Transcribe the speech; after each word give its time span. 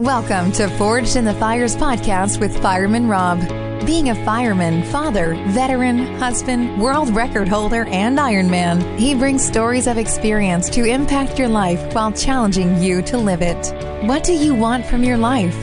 Welcome 0.00 0.52
to 0.52 0.68
Forged 0.76 1.16
in 1.16 1.24
the 1.24 1.32
Fires 1.32 1.74
podcast 1.74 2.38
with 2.38 2.60
Fireman 2.60 3.08
Rob. 3.08 3.40
Being 3.86 4.10
a 4.10 4.24
fireman, 4.26 4.82
father, 4.82 5.36
veteran, 5.46 6.18
husband, 6.18 6.78
world 6.78 7.16
record 7.16 7.48
holder, 7.48 7.86
and 7.86 8.18
Ironman, 8.18 8.98
he 8.98 9.14
brings 9.14 9.42
stories 9.42 9.86
of 9.86 9.96
experience 9.96 10.68
to 10.68 10.84
impact 10.84 11.38
your 11.38 11.48
life 11.48 11.94
while 11.94 12.12
challenging 12.12 12.82
you 12.82 13.00
to 13.04 13.16
live 13.16 13.40
it. 13.40 13.72
What 14.04 14.22
do 14.22 14.34
you 14.34 14.54
want 14.54 14.84
from 14.84 15.02
your 15.02 15.16
life? 15.16 15.56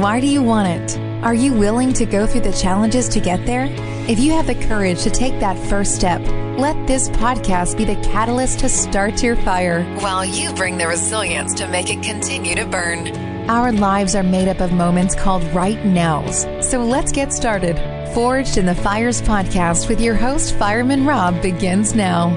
Why 0.00 0.18
do 0.18 0.26
you 0.26 0.42
want 0.42 0.68
it? 0.68 0.98
Are 1.22 1.34
you 1.34 1.52
willing 1.52 1.92
to 1.92 2.06
go 2.06 2.26
through 2.26 2.40
the 2.40 2.52
challenges 2.52 3.06
to 3.10 3.20
get 3.20 3.44
there? 3.44 3.66
If 4.08 4.18
you 4.18 4.32
have 4.32 4.46
the 4.46 4.66
courage 4.66 5.02
to 5.02 5.10
take 5.10 5.40
that 5.40 5.58
first 5.68 5.94
step, 5.94 6.22
let 6.58 6.86
this 6.86 7.10
podcast 7.10 7.76
be 7.76 7.84
the 7.84 7.96
catalyst 7.96 8.60
to 8.60 8.70
start 8.70 9.22
your 9.22 9.36
fire 9.36 9.84
while 10.00 10.24
you 10.24 10.54
bring 10.54 10.78
the 10.78 10.88
resilience 10.88 11.52
to 11.56 11.68
make 11.68 11.90
it 11.90 12.02
continue 12.02 12.54
to 12.54 12.64
burn. 12.64 13.27
Our 13.48 13.72
lives 13.72 14.14
are 14.14 14.22
made 14.22 14.46
up 14.46 14.60
of 14.60 14.72
moments 14.72 15.14
called 15.14 15.42
right 15.54 15.82
nows. 15.82 16.46
So 16.60 16.84
let's 16.84 17.12
get 17.12 17.32
started. 17.32 17.76
Forged 18.12 18.58
in 18.58 18.66
the 18.66 18.74
Fires 18.74 19.22
podcast 19.22 19.88
with 19.88 20.02
your 20.02 20.14
host, 20.14 20.54
Fireman 20.56 21.06
Rob, 21.06 21.40
begins 21.40 21.94
now. 21.94 22.28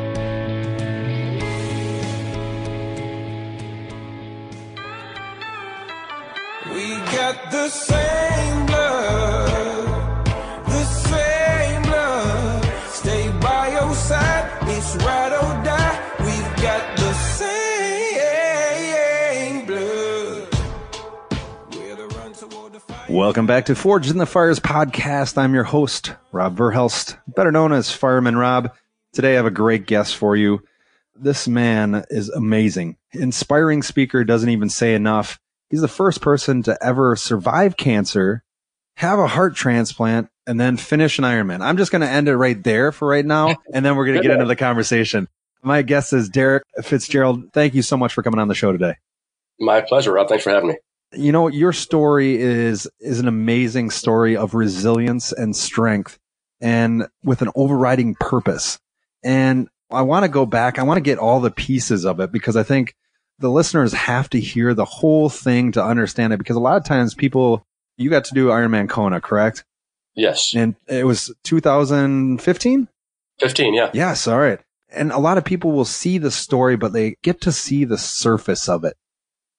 We 6.73 6.95
got 7.12 7.51
the 7.51 7.67
same 7.67 8.00
Welcome 23.09 23.45
back 23.45 23.66
to 23.66 23.76
Forged 23.76 24.12
in 24.12 24.17
the 24.17 24.26
Fires 24.26 24.59
podcast. 24.59 25.37
I'm 25.37 25.54
your 25.54 25.63
host, 25.63 26.13
Rob 26.32 26.57
Verhelst, 26.57 27.18
better 27.27 27.51
known 27.51 27.73
as 27.73 27.91
Fireman 27.91 28.38
Rob. 28.38 28.73
Today 29.13 29.34
I 29.34 29.35
have 29.35 29.46
a 29.46 29.51
great 29.51 29.85
guest 29.85 30.15
for 30.15 30.35
you. 30.35 30.63
This 31.15 31.48
man 31.48 32.05
is 32.10 32.29
amazing. 32.29 32.98
Inspiring 33.12 33.84
speaker 33.84 34.23
doesn't 34.23 34.49
even 34.49 34.70
say 34.70 34.93
enough. 34.96 35.40
He's 35.70 35.82
the 35.82 35.88
first 35.88 36.21
person 36.21 36.63
to 36.63 36.77
ever 36.82 37.15
survive 37.15 37.77
cancer, 37.77 38.43
have 38.95 39.20
a 39.20 39.27
heart 39.27 39.55
transplant, 39.55 40.29
and 40.48 40.60
then 40.60 40.77
finish 40.77 41.20
an 41.20 41.26
Ironman. 41.26 41.62
I'm 41.62 41.77
just 41.77 41.91
going 41.91 42.01
to 42.01 42.10
end 42.10 42.27
it 42.27 42.35
right 42.38 42.62
there 42.63 42.91
for 42.91 43.07
right 43.07 43.26
now, 43.26 43.55
and 43.73 43.85
then 43.85 43.95
we're 43.95 44.05
going 44.05 44.18
to 44.18 44.23
get 44.23 44.32
into 44.32 44.45
the 44.45 44.55
conversation. 44.55 45.27
My 45.63 45.82
guest 45.82 46.13
is 46.13 46.29
Derek 46.29 46.63
Fitzgerald. 46.82 47.54
Thank 47.54 47.73
you 47.76 47.82
so 47.82 47.95
much 47.98 48.13
for 48.13 48.23
coming 48.23 48.40
on 48.40 48.48
the 48.48 48.55
show 48.55 48.71
today. 48.71 48.95
My 49.60 49.82
pleasure, 49.82 50.12
Rob. 50.12 50.27
Thanks 50.27 50.43
for 50.43 50.49
having 50.49 50.70
me. 50.70 50.77
You 51.13 51.31
know, 51.31 51.48
your 51.48 51.73
story 51.73 52.41
is 52.41 52.87
is 52.99 53.20
an 53.20 53.27
amazing 53.27 53.90
story 53.90 54.37
of 54.37 54.54
resilience 54.54 55.31
and 55.31 55.55
strength 55.55 56.17
and 56.62 57.07
with 57.23 57.41
an 57.41 57.49
overriding 57.55 58.15
purpose. 58.15 58.79
And 59.23 59.67
I 59.89 60.04
want 60.04 60.23
to 60.23 60.29
go 60.29 60.45
back. 60.45 60.79
I 60.79 60.84
want 60.84 60.98
to 60.98 61.01
get 61.01 61.17
all 61.17 61.41
the 61.41 61.51
pieces 61.51 62.05
of 62.05 62.20
it 62.20 62.32
because 62.32 62.55
I 62.55 62.63
think 62.63 62.95
the 63.39 63.49
listeners 63.49 63.91
have 63.93 64.29
to 64.29 64.39
hear 64.39 64.73
the 64.73 64.85
whole 64.85 65.29
thing 65.29 65.72
to 65.73 65.84
understand 65.84 66.31
it 66.31 66.38
because 66.38 66.56
a 66.56 66.62
lot 66.62 66.78
of 66.78 66.85
times 66.85 67.13
people 67.13 67.66
you 67.97 68.09
got 68.09 68.25
to 68.25 68.34
do 68.34 68.47
Ironman 68.47 68.89
Kona, 68.89 69.19
correct? 69.19 69.66
Yes. 70.16 70.53
And 70.56 70.75
it 70.88 71.06
was 71.06 71.34
2015? 71.44 72.88
15, 73.39 73.73
yeah. 73.73 73.91
Yes, 73.94 74.28
all 74.28 74.39
right. 74.39 74.59
And 74.94 75.12
a 75.12 75.19
lot 75.19 75.38
of 75.38 75.45
people 75.45 75.72
will 75.72 75.85
see 75.85 76.17
the 76.17 76.31
story, 76.31 76.75
but 76.75 76.94
they 76.94 77.16
get 77.23 77.41
to 77.41 77.51
see 77.51 77.85
the 77.85 77.97
surface 77.97 78.67
of 78.67 78.84
it. 78.84 78.95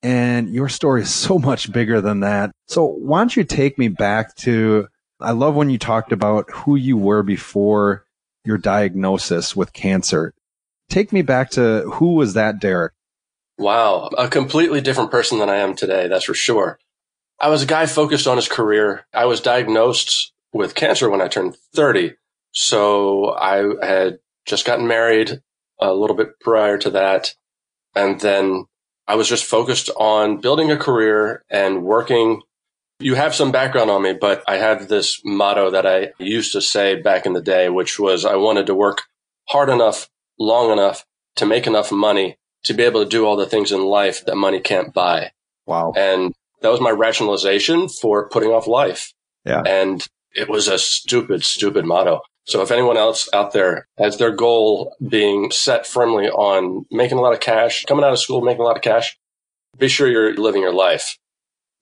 And 0.03 0.53
your 0.53 0.69
story 0.69 1.03
is 1.03 1.14
so 1.14 1.39
much 1.39 1.72
bigger 1.72 2.00
than 2.00 2.20
that. 2.20 2.50
So 2.67 2.84
why 2.84 3.20
don't 3.20 3.36
you 3.36 3.45
take 3.45 3.78
me 3.78 3.89
back 3.89 4.34
to, 4.36 4.89
I 5.20 5.31
love 5.31 5.55
when 5.55 5.70
you 5.70 5.78
talked 5.78 6.12
about 6.12 6.50
who 6.50 6.75
you 6.75 6.97
were 6.97 7.22
before 7.22 8.05
your 8.45 8.58
diagnosis 8.58 9.55
with 9.55 9.73
cancer. 9.73 10.35
Take 10.89 11.13
me 11.13 11.23
back 11.23 11.51
to 11.51 11.83
who 11.95 12.14
was 12.14 12.35
that 12.35 12.61
Derek? 12.61 12.92
Wow. 13.58 14.11
A 14.18 14.29
completely 14.29 14.80
different 14.80 15.13
person 15.13 15.39
than 15.39 15.48
I 15.48 15.58
am 15.58 15.77
today, 15.77 16.08
that's 16.08 16.24
for 16.24 16.34
sure. 16.34 16.79
I 17.39 17.48
was 17.48 17.63
a 17.63 17.67
guy 17.67 17.86
focused 17.86 18.27
on 18.27 18.36
his 18.36 18.48
career. 18.48 19.07
I 19.14 19.27
was 19.27 19.40
diagnosed 19.40 20.33
with 20.52 20.74
cancer 20.74 21.08
when 21.08 21.20
I 21.20 21.29
turned 21.29 21.57
30. 21.74 22.14
So 22.52 23.33
I 23.34 23.64
had 23.84 24.19
just 24.46 24.67
gotten 24.67 24.86
married 24.86 25.40
a 25.80 25.92
little 25.92 26.17
bit 26.17 26.40
prior 26.40 26.79
to 26.79 26.90
that. 26.90 27.34
And 27.95 28.20
then 28.20 28.67
I 29.12 29.14
was 29.14 29.28
just 29.28 29.45
focused 29.45 29.90
on 29.90 30.39
building 30.39 30.70
a 30.70 30.77
career 30.78 31.45
and 31.50 31.84
working. 31.84 32.40
You 32.98 33.14
have 33.14 33.34
some 33.34 33.52
background 33.52 33.90
on 33.90 34.02
me, 34.02 34.14
but 34.14 34.42
I 34.48 34.56
had 34.56 34.89
this 34.89 35.20
motto 35.23 35.70
that 35.70 35.86
I 35.86 36.12
used 36.18 36.52
to 36.52 36.62
say 36.62 36.96
back 36.96 37.27
in 37.27 37.34
the 37.34 37.42
day, 37.42 37.68
which 37.68 37.98
was 37.98 38.24
I 38.24 38.36
wanted 38.36 38.64
to 38.68 38.74
work 38.74 39.02
hard 39.51 39.68
enough, 39.68 40.08
long 40.39 40.72
enough 40.72 41.05
to 41.36 41.45
make 41.45 41.67
enough 41.67 41.92
money 41.92 42.39
to 42.64 42.72
be 42.72 42.84
able 42.84 43.05
to 43.05 43.08
do 43.11 43.27
all 43.27 43.36
the 43.36 43.45
things 43.45 43.70
in 43.70 43.84
life 43.84 44.24
that 44.24 44.36
money 44.36 44.61
can't 44.61 44.95
buy. 44.95 45.33
Wow. 45.67 45.92
And 45.95 46.33
that 46.62 46.70
was 46.70 46.80
my 46.80 46.90
rationalization 46.90 47.90
for 47.90 48.30
putting 48.30 48.48
off 48.48 48.67
life. 48.67 49.12
Yeah. 49.45 49.61
And 49.61 50.06
it 50.34 50.48
was 50.48 50.68
a 50.68 50.78
stupid, 50.78 51.45
stupid 51.45 51.84
motto. 51.84 52.22
So 52.45 52.63
if 52.63 52.70
anyone 52.70 52.97
else 52.97 53.29
out 53.33 53.53
there 53.53 53.86
has 53.98 54.19
their 54.19 54.33
goal 54.33 54.97
being 55.07 55.51
set 55.51 55.86
firmly 55.86 56.29
on 56.29 56.85
making 56.91 57.19
a 57.19 57.20
lot 57.20 57.33
of 57.33 57.41
cash, 57.41 57.85
coming 57.85 58.05
out 58.05 58.13
of 58.13 58.19
school, 58.19 58.41
making 58.41 58.63
a 58.63 58.64
lot 58.64 58.77
of 58.77 58.83
cash, 58.83 59.17
be 59.79 59.89
sure 59.89 60.08
you're 60.08 60.35
living 60.35 60.63
your 60.63 60.75
life. 60.75 61.19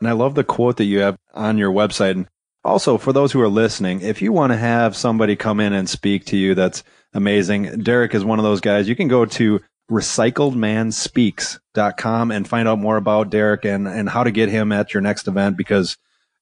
And 0.00 0.09
I 0.09 0.12
love 0.12 0.34
the 0.34 0.44
quote 0.44 0.76
that 0.76 0.84
you 0.84 1.00
have 1.00 1.16
on 1.34 1.59
your 1.59 1.72
website. 1.72 2.12
And 2.12 2.28
also, 2.62 2.99
for 2.99 3.12
those 3.12 3.32
who 3.32 3.41
are 3.41 3.49
listening, 3.49 4.03
if 4.03 4.22
you 4.22 4.32
want 4.32 4.53
to 4.53 4.56
have 4.56 4.97
somebody 4.97 5.37
come 5.37 5.60
in 5.60 5.72
and 5.72 5.88
speak 5.88 6.26
to 6.26 6.37
you, 6.37 6.54
that's 6.54 6.84
amazing. 7.15 7.82
Derek 7.82 8.15
is 8.15 8.25
one 8.25 8.38
of 8.38 8.44
those 8.44 8.60
guys. 8.60 8.88
You 8.88 8.97
can 8.97 9.09
go 9.09 9.25
to 9.25 9.60
recycledmanspeaks.com 9.91 12.31
and 12.31 12.49
find 12.49 12.69
out 12.69 12.78
more 12.78 12.97
about 12.97 13.31
Derek 13.31 13.65
and, 13.65 13.88
and 13.88 14.09
how 14.09 14.22
to 14.22 14.31
get 14.31 14.49
him 14.49 14.70
at 14.72 14.94
your 14.94 15.00
next 15.00 15.26
event 15.26 15.56
because 15.56 15.97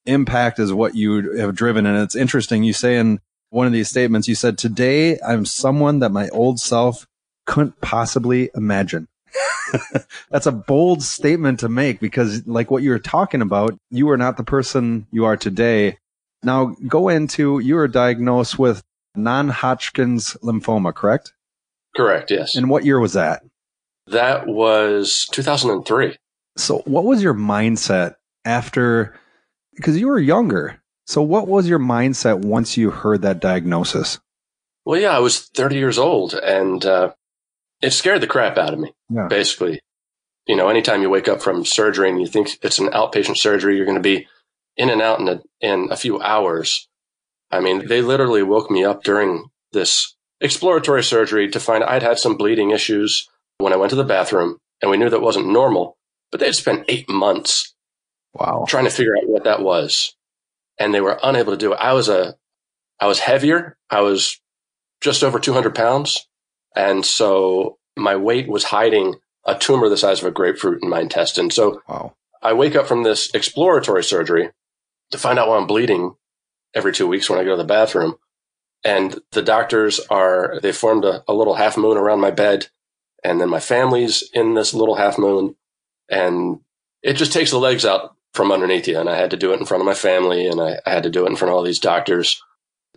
impact 0.07 0.59
is 0.59 0.73
what 0.73 0.95
you 0.95 1.39
have 1.39 1.55
driven. 1.55 1.87
And 1.87 2.03
it's 2.03 2.17
interesting. 2.17 2.65
You 2.65 2.73
say 2.73 2.99
in 2.99 3.21
one 3.51 3.67
of 3.67 3.73
these 3.73 3.89
statements, 3.89 4.29
you 4.29 4.35
said, 4.35 4.59
Today 4.59 5.19
I'm 5.27 5.47
someone 5.47 6.01
that 6.01 6.13
my 6.13 6.29
old 6.31 6.61
self 6.61 7.07
couldn't 7.47 7.81
possibly 7.81 8.51
imagine. 8.55 9.09
That's 10.31 10.47
a 10.47 10.53
bold 10.53 11.03
statement 11.03 11.61
to 11.61 11.69
make 11.69 12.01
because, 12.01 12.47
like 12.47 12.71
what 12.71 12.83
you 12.83 12.91
were 12.91 12.99
talking 12.99 13.43
about, 13.43 13.79
you 13.91 14.09
are 14.11 14.17
not 14.17 14.37
the 14.37 14.45
person 14.45 15.07
you 15.11 15.25
are 15.25 15.37
today. 15.37 15.99
Now, 16.43 16.77
go 16.87 17.09
into 17.09 17.59
you 17.59 17.75
were 17.75 17.89
diagnosed 17.89 18.59
with 18.59 18.83
non 19.15 19.49
Hodgkin's 19.49 20.35
lymphoma, 20.43 20.95
correct? 20.95 21.33
Correct. 21.97 22.31
Yes. 22.31 22.55
And 22.55 22.71
what 22.71 22.85
year 22.85 23.01
was 23.01 23.15
that? 23.15 23.43
that 24.11 24.47
was 24.47 25.27
2003. 25.33 26.17
So, 26.57 26.79
what 26.87 27.05
was 27.05 27.23
your 27.23 27.35
mindset 27.35 28.15
after? 28.45 29.19
Because 29.77 29.99
you 29.99 30.09
were 30.09 30.19
younger. 30.19 30.81
So, 31.09 31.23
what 31.23 31.49
was 31.49 31.67
your 31.67 31.79
mindset 31.79 32.41
once 32.45 32.77
you 32.77 32.91
heard 32.91 33.23
that 33.23 33.41
diagnosis? 33.41 34.19
Well, 34.85 35.01
yeah, 35.01 35.17
I 35.17 35.21
was 35.21 35.39
30 35.41 35.77
years 35.77 35.97
old 35.97 36.35
and, 36.35 36.85
uh, 36.85 37.15
it 37.81 37.93
scared 37.93 38.21
the 38.21 38.27
crap 38.27 38.59
out 38.59 38.75
of 38.75 38.79
me, 38.79 38.93
Yeah. 39.09 39.27
basically. 39.27 39.81
You 40.47 40.55
know, 40.55 40.69
anytime 40.69 41.01
you 41.01 41.09
wake 41.09 41.27
up 41.27 41.41
from 41.41 41.65
surgery 41.65 42.11
and 42.11 42.21
you 42.21 42.27
think 42.27 42.59
it's 42.61 42.79
an 42.79 42.89
outpatient 42.89 43.39
surgery, 43.39 43.77
you're 43.77 43.87
going 43.87 43.97
to 43.97 44.03
be 44.03 44.29
in 44.77 44.91
and 44.91 45.01
out 45.01 45.19
in 45.19 45.29
a, 45.29 45.41
in 45.63 45.89
a 45.91 45.97
few 45.97 46.21
hours. 46.21 46.87
I 47.51 47.61
mean, 47.61 47.87
they 47.89 48.03
literally 48.03 48.43
woke 48.43 48.71
me 48.71 48.85
up 48.85 49.03
during 49.03 49.47
this 49.73 50.15
exploratory 50.43 51.03
surgery 51.03 51.49
to 51.53 51.59
find 51.59 51.83
I'd 51.85 52.03
had 52.03 52.19
some 52.19 52.37
bleeding 52.37 52.71
issues 52.71 53.27
when 53.57 53.73
I 53.73 53.77
went 53.77 53.91
to 53.91 53.97
the 53.97 54.05
bathroom 54.05 54.59
and 54.83 54.91
we 54.91 54.99
knew 54.99 55.09
that 55.09 55.23
wasn't 55.23 55.49
normal, 55.49 55.97
but 56.31 56.39
they'd 56.41 56.55
spent 56.55 56.85
eight 56.89 57.09
months 57.09 57.75
Wow. 58.35 58.67
trying 58.69 58.85
to 58.85 58.91
figure 58.91 59.17
out 59.17 59.27
what 59.27 59.45
that 59.45 59.63
was. 59.63 60.15
And 60.79 60.95
they 60.95 61.01
were 61.01 61.19
unable 61.23 61.53
to 61.53 61.59
do 61.59 61.73
it. 61.73 61.79
I 61.81 61.93
was 61.93 62.09
a, 62.09 62.37
I 63.01 63.07
was 63.07 63.19
heavier. 63.21 63.77
I 63.91 64.01
was 64.01 64.41
just 65.01 65.23
over 65.25 65.39
200 65.39 65.75
pounds. 65.75 66.29
And 66.77 67.05
so 67.05 67.79
my 67.97 68.17
weight 68.17 68.49
was 68.49 68.65
hiding 68.65 69.17
a 69.45 69.59
tumor 69.59 69.89
the 69.89 69.97
size 69.97 70.21
of 70.21 70.27
a 70.27 70.31
grapefruit 70.31 70.83
in 70.83 70.89
my 70.89 71.01
intestine. 71.01 71.51
So 71.51 71.83
Wow. 71.89 72.15
I 72.43 72.53
wake 72.53 72.77
up 72.77 72.87
from 72.87 73.03
this 73.03 73.35
exploratory 73.35 74.05
surgery 74.05 74.51
to 75.11 75.19
find 75.19 75.39
out 75.39 75.49
why 75.49 75.57
I'm 75.57 75.67
bleeding 75.67 76.15
every 76.75 76.93
two 76.93 77.09
weeks 77.09 77.29
when 77.29 77.39
I 77.39 77.45
go 77.45 77.51
to 77.53 77.57
the 77.57 77.65
bathroom. 77.65 78.17
And 78.85 79.19
the 79.33 79.43
doctors 79.43 79.99
are, 80.11 80.61
they 80.63 80.71
formed 80.71 81.05
a, 81.05 81.25
a 81.27 81.33
little 81.33 81.55
half 81.55 81.77
moon 81.77 81.97
around 81.97 82.21
my 82.21 82.31
bed. 82.31 82.69
And 83.25 83.41
then 83.41 83.49
my 83.49 83.59
family's 83.59 84.23
in 84.33 84.55
this 84.55 84.73
little 84.73 84.95
half 84.95 85.19
moon. 85.19 85.57
And 86.09 86.61
it 87.03 87.15
just 87.15 87.33
takes 87.33 87.51
the 87.51 87.59
legs 87.59 87.85
out 87.85 88.15
from 88.39 88.53
underneath 88.53 88.87
you. 88.87 88.97
And 88.97 89.11
I 89.11 89.17
had 89.17 89.33
to 89.33 89.37
do 89.37 89.53
it 89.53 89.59
in 89.59 89.67
front 89.67 89.81
of 89.81 89.87
my 89.87 89.95
family 89.95 90.47
and 90.47 90.61
I, 90.61 90.79
I 90.87 90.91
had 90.93 91.03
to 91.03 91.11
do 91.11 91.27
it 91.27 91.29
in 91.29 91.35
front 91.35 91.51
of 91.51 91.57
all 91.57 91.65
these 91.65 91.81
doctors. 91.81 92.41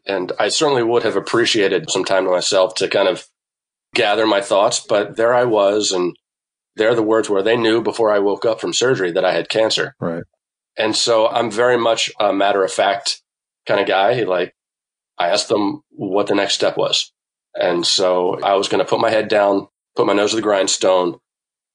And 0.06 0.32
I 0.40 0.50
certainly 0.50 0.84
would 0.84 1.02
have 1.02 1.16
appreciated 1.16 1.90
some 1.90 2.06
time 2.06 2.26
to 2.26 2.30
myself 2.30 2.76
to 2.76 2.88
kind 2.88 3.08
of 3.08 3.26
gather 3.96 4.28
my 4.28 4.40
thoughts, 4.40 4.80
but 4.80 5.16
there 5.16 5.34
I 5.34 5.46
was. 5.46 5.92
And 5.92 6.16
there 6.76 6.94
the 6.94 7.02
words 7.02 7.28
were 7.28 7.42
they 7.42 7.58
knew 7.58 7.82
before 7.82 8.12
I 8.12 8.20
woke 8.20 8.46
up 8.46 8.62
from 8.62 8.72
surgery 8.72 9.12
that 9.14 9.26
I 9.26 9.34
had 9.34 9.50
cancer. 9.50 9.96
Right. 10.00 10.22
And 10.78 10.96
so 10.96 11.28
I'm 11.28 11.50
very 11.50 11.78
much 11.78 12.12
a 12.20 12.32
matter 12.32 12.64
of 12.64 12.72
fact 12.72 13.24
kind 13.66 13.82
of 13.82 13.88
guy. 13.88 14.22
Like 14.22 14.54
I 15.18 15.30
asked 15.30 15.50
them 15.50 15.82
what 15.90 16.28
the 16.28 16.36
next 16.36 16.54
step 16.54 16.78
was. 16.78 17.12
And 17.56 17.84
so 17.84 18.40
I 18.42 18.54
was 18.54 18.68
going 18.68 18.84
to 18.84 18.90
put 18.90 19.02
my 19.02 19.10
head 19.10 19.28
down, 19.28 19.70
put 19.96 20.06
my 20.06 20.14
nose 20.14 20.30
to 20.30 20.36
the 20.36 20.44
grindstone 20.44 21.18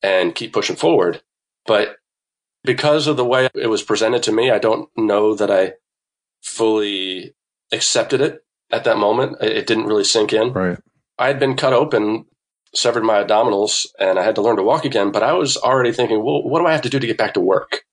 and 0.04 0.36
keep 0.36 0.52
pushing 0.52 0.76
forward. 0.76 1.20
But 1.66 1.96
because 2.66 3.06
of 3.06 3.16
the 3.16 3.24
way 3.24 3.48
it 3.54 3.68
was 3.68 3.82
presented 3.82 4.22
to 4.24 4.32
me, 4.32 4.50
I 4.50 4.58
don't 4.58 4.90
know 4.96 5.34
that 5.34 5.50
I 5.50 5.74
fully 6.42 7.34
accepted 7.72 8.20
it 8.20 8.44
at 8.70 8.84
that 8.84 8.98
moment. 8.98 9.40
It 9.40 9.66
didn't 9.66 9.86
really 9.86 10.04
sink 10.04 10.32
in. 10.32 10.52
Right. 10.52 10.78
I 11.18 11.28
had 11.28 11.38
been 11.38 11.56
cut 11.56 11.72
open, 11.72 12.26
severed 12.74 13.04
my 13.04 13.22
abdominals, 13.22 13.86
and 13.98 14.18
I 14.18 14.22
had 14.22 14.34
to 14.34 14.42
learn 14.42 14.56
to 14.56 14.62
walk 14.62 14.84
again. 14.84 15.12
But 15.12 15.22
I 15.22 15.32
was 15.32 15.56
already 15.56 15.92
thinking, 15.92 16.22
well, 16.22 16.42
what 16.42 16.60
do 16.60 16.66
I 16.66 16.72
have 16.72 16.82
to 16.82 16.90
do 16.90 16.98
to 16.98 17.06
get 17.06 17.16
back 17.16 17.34
to 17.34 17.40
work? 17.40 17.84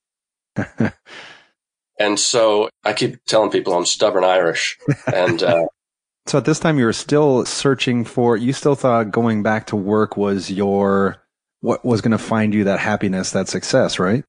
and 2.00 2.20
so 2.20 2.70
I 2.84 2.94
keep 2.94 3.24
telling 3.26 3.50
people 3.50 3.74
I'm 3.74 3.86
stubborn 3.86 4.24
Irish. 4.24 4.78
And 5.14 5.42
uh, 5.42 5.66
so 6.26 6.40
at 6.40 6.46
this 6.46 6.60
time, 6.60 6.78
you 6.78 6.86
were 6.86 6.94
still 6.94 7.46
searching 7.46 8.04
for, 8.04 8.36
you 8.36 8.52
still 8.52 8.76
thought 8.76 9.12
going 9.12 9.42
back 9.42 9.68
to 9.68 9.76
work 9.76 10.18
was 10.18 10.52
your, 10.52 11.24
what 11.62 11.86
was 11.86 12.02
going 12.02 12.12
to 12.12 12.18
find 12.18 12.54
you 12.54 12.66
that 12.66 12.80
happiness, 12.80 13.32
that 13.32 13.48
success, 13.48 14.00
right? 14.00 14.26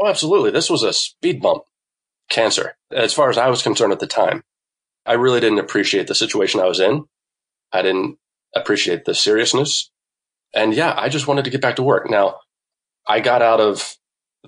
Oh, 0.00 0.08
absolutely. 0.08 0.50
This 0.50 0.70
was 0.70 0.82
a 0.82 0.92
speed 0.92 1.42
bump 1.42 1.64
cancer, 2.30 2.76
as 2.90 3.12
far 3.12 3.28
as 3.28 3.36
I 3.36 3.48
was 3.48 3.62
concerned 3.62 3.92
at 3.92 4.00
the 4.00 4.06
time. 4.06 4.42
I 5.04 5.14
really 5.14 5.40
didn't 5.40 5.58
appreciate 5.58 6.06
the 6.06 6.14
situation 6.14 6.60
I 6.60 6.66
was 6.66 6.80
in. 6.80 7.04
I 7.72 7.82
didn't 7.82 8.18
appreciate 8.54 9.04
the 9.04 9.14
seriousness. 9.14 9.90
And 10.54 10.74
yeah, 10.74 10.94
I 10.96 11.08
just 11.08 11.26
wanted 11.26 11.44
to 11.44 11.50
get 11.50 11.60
back 11.60 11.76
to 11.76 11.82
work. 11.82 12.10
Now, 12.10 12.38
I 13.06 13.20
got 13.20 13.42
out 13.42 13.60
of 13.60 13.96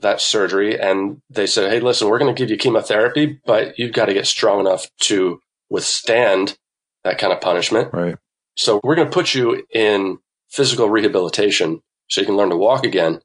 that 0.01 0.21
surgery 0.21 0.79
and 0.79 1.21
they 1.31 1.47
said, 1.47 1.71
Hey, 1.71 1.81
listen, 1.81 2.09
we're 2.09 2.19
going 2.19 2.35
to 2.35 2.39
give 2.39 2.51
you 2.51 2.57
chemotherapy, 2.57 3.41
but 3.45 3.79
you've 3.79 3.93
got 3.93 4.07
to 4.07 4.15
get 4.15 4.27
strong 4.27 4.61
enough 4.61 4.87
to 5.03 5.41
withstand 5.69 6.57
that 7.05 7.19
kind 7.19 7.33
of 7.33 7.41
punishment. 7.41 7.93
Right. 7.93 8.17
So 8.57 8.81
we're 8.83 8.95
going 8.95 9.09
to 9.09 9.15
put 9.15 9.35
you 9.35 9.65
in 9.73 10.19
physical 10.51 10.89
rehabilitation 10.89 11.81
so 12.09 12.21
you 12.21 12.27
can 12.27 12.37
learn 12.37 12.51
to 12.51 12.57
walk 12.57 12.85
again. 12.85 13.21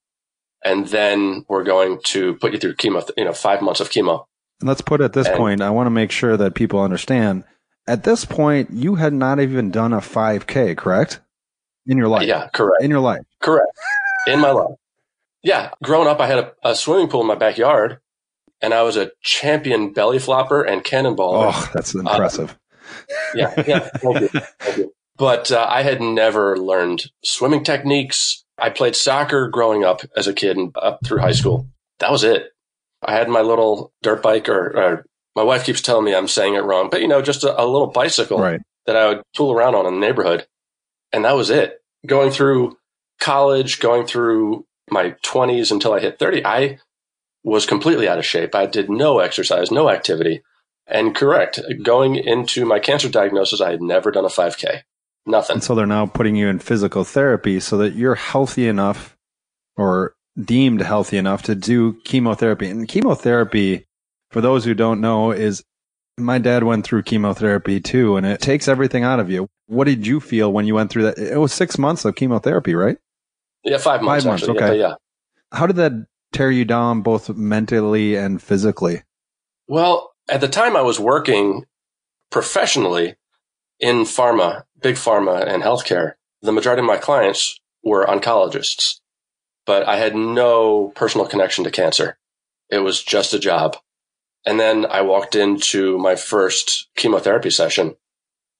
And 0.63 0.87
then 0.87 1.45
we're 1.47 1.63
going 1.63 1.99
to 2.05 2.35
put 2.35 2.53
you 2.53 2.59
through 2.59 2.75
chemo, 2.75 3.07
you 3.15 3.25
know, 3.25 3.33
five 3.33 3.61
months 3.61 3.79
of 3.79 3.89
chemo. 3.89 4.25
And 4.59 4.67
let's 4.67 4.81
put 4.81 5.01
it 5.01 5.05
at 5.05 5.13
this 5.13 5.27
and, 5.27 5.37
point, 5.37 5.61
I 5.61 5.69
want 5.69 5.87
to 5.87 5.91
make 5.91 6.11
sure 6.11 6.35
that 6.35 6.55
people 6.55 6.79
understand. 6.81 7.43
At 7.87 8.03
this 8.03 8.25
point, 8.25 8.71
you 8.71 8.95
had 8.95 9.13
not 9.13 9.39
even 9.39 9.71
done 9.71 9.93
a 9.93 9.99
5K, 9.99 10.75
correct? 10.75 11.21
In 11.85 11.97
your 11.97 12.07
life. 12.09 12.27
Yeah, 12.27 12.49
correct. 12.53 12.83
In 12.83 12.89
your 12.89 12.99
life. 12.99 13.21
Correct. 13.41 13.71
In 14.25 14.41
my 14.41 14.51
life. 14.51 14.75
Yeah. 15.43 15.71
Growing 15.83 16.07
up, 16.07 16.19
I 16.19 16.27
had 16.27 16.39
a, 16.39 16.51
a 16.63 16.75
swimming 16.75 17.07
pool 17.07 17.21
in 17.21 17.27
my 17.27 17.35
backyard 17.35 17.99
and 18.61 18.73
I 18.73 18.83
was 18.83 18.97
a 18.97 19.11
champion 19.21 19.93
belly 19.93 20.19
flopper 20.19 20.63
and 20.63 20.83
cannonballer. 20.83 21.51
Oh, 21.53 21.71
that's 21.73 21.93
impressive. 21.93 22.51
Uh, 22.51 23.15
yeah. 23.35 23.63
Yeah. 23.67 23.79
Thank 23.79 24.21
you. 24.21 24.27
Thank 24.59 24.77
you. 24.77 24.93
But 25.17 25.51
uh, 25.51 25.65
I 25.67 25.81
had 25.81 25.99
never 25.99 26.57
learned 26.57 27.09
swimming 27.23 27.63
techniques. 27.63 28.45
I 28.57 28.69
played 28.69 28.95
soccer 28.95 29.47
growing 29.47 29.83
up 29.83 30.01
as 30.15 30.27
a 30.27 30.33
kid 30.33 30.57
and 30.57 30.75
up 30.75 30.99
through 31.05 31.19
high 31.19 31.31
school. 31.31 31.67
That 31.99 32.11
was 32.11 32.23
it. 32.23 32.51
I 33.03 33.13
had 33.13 33.29
my 33.29 33.41
little 33.41 33.93
dirt 34.01 34.23
bike, 34.23 34.49
or, 34.49 34.75
or 34.75 35.05
my 35.35 35.43
wife 35.43 35.65
keeps 35.65 35.81
telling 35.81 36.05
me 36.05 36.15
I'm 36.15 36.27
saying 36.27 36.55
it 36.55 36.63
wrong, 36.63 36.89
but 36.89 37.01
you 37.01 37.07
know, 37.07 37.21
just 37.21 37.43
a, 37.43 37.61
a 37.61 37.65
little 37.65 37.87
bicycle 37.87 38.39
right. 38.39 38.61
that 38.85 38.95
I 38.95 39.07
would 39.07 39.21
tool 39.35 39.51
around 39.51 39.75
on 39.75 39.85
in 39.85 39.93
the 39.93 39.99
neighborhood. 39.99 40.47
And 41.11 41.25
that 41.25 41.35
was 41.35 41.49
it. 41.49 41.79
Going 42.05 42.31
through 42.31 42.77
college, 43.19 43.79
going 43.79 44.07
through 44.07 44.65
my 44.89 45.11
20s 45.23 45.71
until 45.71 45.93
I 45.93 45.99
hit 45.99 46.17
30, 46.17 46.45
I 46.45 46.79
was 47.43 47.65
completely 47.65 48.07
out 48.07 48.17
of 48.17 48.25
shape. 48.25 48.55
I 48.55 48.65
did 48.65 48.89
no 48.89 49.19
exercise, 49.19 49.71
no 49.71 49.89
activity. 49.89 50.41
And 50.87 51.15
correct, 51.15 51.59
going 51.83 52.15
into 52.15 52.65
my 52.65 52.79
cancer 52.79 53.09
diagnosis, 53.09 53.61
I 53.61 53.71
had 53.71 53.81
never 53.81 54.09
done 54.09 54.25
a 54.25 54.29
5K. 54.29 54.81
Nothing. 55.27 55.55
And 55.55 55.63
so 55.63 55.75
they're 55.75 55.85
now 55.85 56.05
putting 56.05 56.37
you 56.37 56.47
in 56.47 56.59
physical 56.59 57.03
therapy 57.03 57.59
so 57.59 57.77
that 57.79 57.95
you're 57.95 58.15
healthy 58.15 58.67
enough 58.67 59.17
or 59.75 60.15
deemed 60.41 60.81
healthy 60.81 61.17
enough 61.17 61.43
to 61.43 61.53
do 61.53 61.93
chemotherapy. 62.05 62.69
And 62.69 62.87
chemotherapy, 62.87 63.85
for 64.31 64.39
those 64.39 64.63
who 64.63 64.73
don't 64.73 65.01
know, 65.01 65.31
is 65.31 65.63
my 66.17 66.37
dad 66.37 66.63
went 66.63 66.85
through 66.85 67.03
chemotherapy 67.03 67.79
too, 67.81 68.15
and 68.15 68.25
it 68.25 68.39
takes 68.39 68.67
everything 68.67 69.03
out 69.03 69.19
of 69.19 69.29
you. 69.29 69.49
What 69.67 69.83
did 69.83 70.07
you 70.07 70.19
feel 70.21 70.51
when 70.51 70.65
you 70.65 70.75
went 70.75 70.89
through 70.89 71.03
that? 71.03 71.17
It 71.17 71.37
was 71.37 71.51
six 71.51 71.77
months 71.77 72.05
of 72.05 72.15
chemotherapy, 72.15 72.73
right? 72.73 72.97
Yeah, 73.63 73.77
five 73.77 74.01
months. 74.01 74.23
Five 74.23 74.31
months. 74.31 74.43
Actually. 74.43 74.57
Okay. 74.57 74.79
Yeah, 74.79 74.87
yeah. 74.87 74.95
How 75.51 75.67
did 75.67 75.75
that 75.75 75.91
tear 76.31 76.49
you 76.49 76.63
down, 76.63 77.01
both 77.01 77.29
mentally 77.29 78.15
and 78.15 78.41
physically? 78.41 79.03
Well, 79.67 80.13
at 80.29 80.39
the 80.39 80.47
time 80.47 80.77
I 80.77 80.81
was 80.81 80.99
working 80.99 81.65
professionally 82.31 83.15
in 83.79 84.03
pharma, 84.03 84.63
big 84.81 84.95
pharma 84.95 85.45
and 85.47 85.63
healthcare. 85.63 86.13
The 86.41 86.51
majority 86.51 86.81
of 86.81 86.85
my 86.85 86.97
clients 86.97 87.59
were 87.83 88.05
oncologists 88.05 88.99
but 89.67 89.85
I 89.85 89.97
had 89.97 90.15
no 90.15 90.93
personal 90.95 91.27
connection 91.27 91.65
to 91.65 91.71
cancer. 91.71 92.17
It 92.71 92.79
was 92.79 93.03
just 93.03 93.33
a 93.33 93.39
job. 93.39 93.77
And 94.45 94.59
then 94.59 94.85
I 94.85 95.01
walked 95.01 95.35
into 95.35 95.97
my 95.99 96.15
first 96.15 96.87
chemotherapy 96.95 97.49
session 97.51 97.97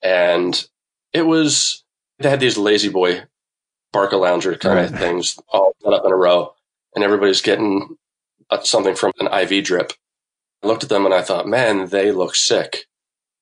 and 0.04 0.68
it 1.14 1.22
was, 1.22 1.84
they 2.20 2.30
had 2.30 2.42
these 2.42 2.58
lazy 2.58 2.90
boy 2.90 3.24
Barcalounger 3.96 4.60
kind 4.60 4.75
right. 4.75 4.92
of 4.92 5.00
things 5.00 5.40
all 5.48 5.74
set 5.81 5.94
up 5.94 6.06
in 6.06 6.12
a 6.12 6.16
row 6.16 6.54
and 6.94 7.04
everybody's 7.06 7.42
getting 7.42 7.96
something 8.63 8.94
from 8.94 9.13
an 9.20 9.28
IV 9.28 9.63
drip. 9.63 9.94
I 10.62 10.68
looked 10.68 10.84
at 10.84 10.90
them 10.90 11.06
and 11.06 11.13
I 11.13 11.22
thought, 11.22 11.48
man, 11.48 11.88
they 11.88 12.12
look 12.12 12.36
sick. 12.36 12.86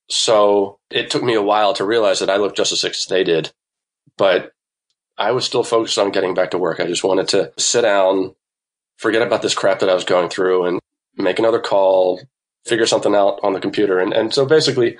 So 0.07 0.79
it 0.89 1.09
took 1.09 1.23
me 1.23 1.33
a 1.33 1.41
while 1.41 1.73
to 1.73 1.85
realize 1.85 2.19
that 2.19 2.29
I 2.29 2.37
looked 2.37 2.57
just 2.57 2.71
as 2.71 2.81
sick 2.81 2.91
as 2.91 3.05
they 3.05 3.23
did. 3.23 3.51
But 4.17 4.51
I 5.17 5.31
was 5.31 5.45
still 5.45 5.63
focused 5.63 5.97
on 5.97 6.11
getting 6.11 6.33
back 6.33 6.51
to 6.51 6.57
work. 6.57 6.79
I 6.79 6.85
just 6.85 7.03
wanted 7.03 7.27
to 7.29 7.51
sit 7.57 7.81
down, 7.81 8.35
forget 8.97 9.21
about 9.21 9.41
this 9.41 9.55
crap 9.55 9.79
that 9.79 9.89
I 9.89 9.95
was 9.95 10.03
going 10.03 10.29
through 10.29 10.65
and 10.65 10.79
make 11.15 11.39
another 11.39 11.59
call, 11.59 12.21
figure 12.65 12.85
something 12.85 13.15
out 13.15 13.39
on 13.43 13.53
the 13.53 13.59
computer. 13.59 13.99
And, 13.99 14.13
and 14.13 14.33
so 14.33 14.45
basically 14.45 14.97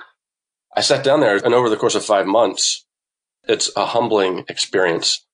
I 0.74 0.80
sat 0.80 1.04
down 1.04 1.20
there 1.20 1.36
and 1.36 1.54
over 1.54 1.68
the 1.68 1.76
course 1.76 1.94
of 1.94 2.04
five 2.04 2.26
months, 2.26 2.84
it's 3.44 3.70
a 3.76 3.86
humbling 3.86 4.44
experience 4.48 5.24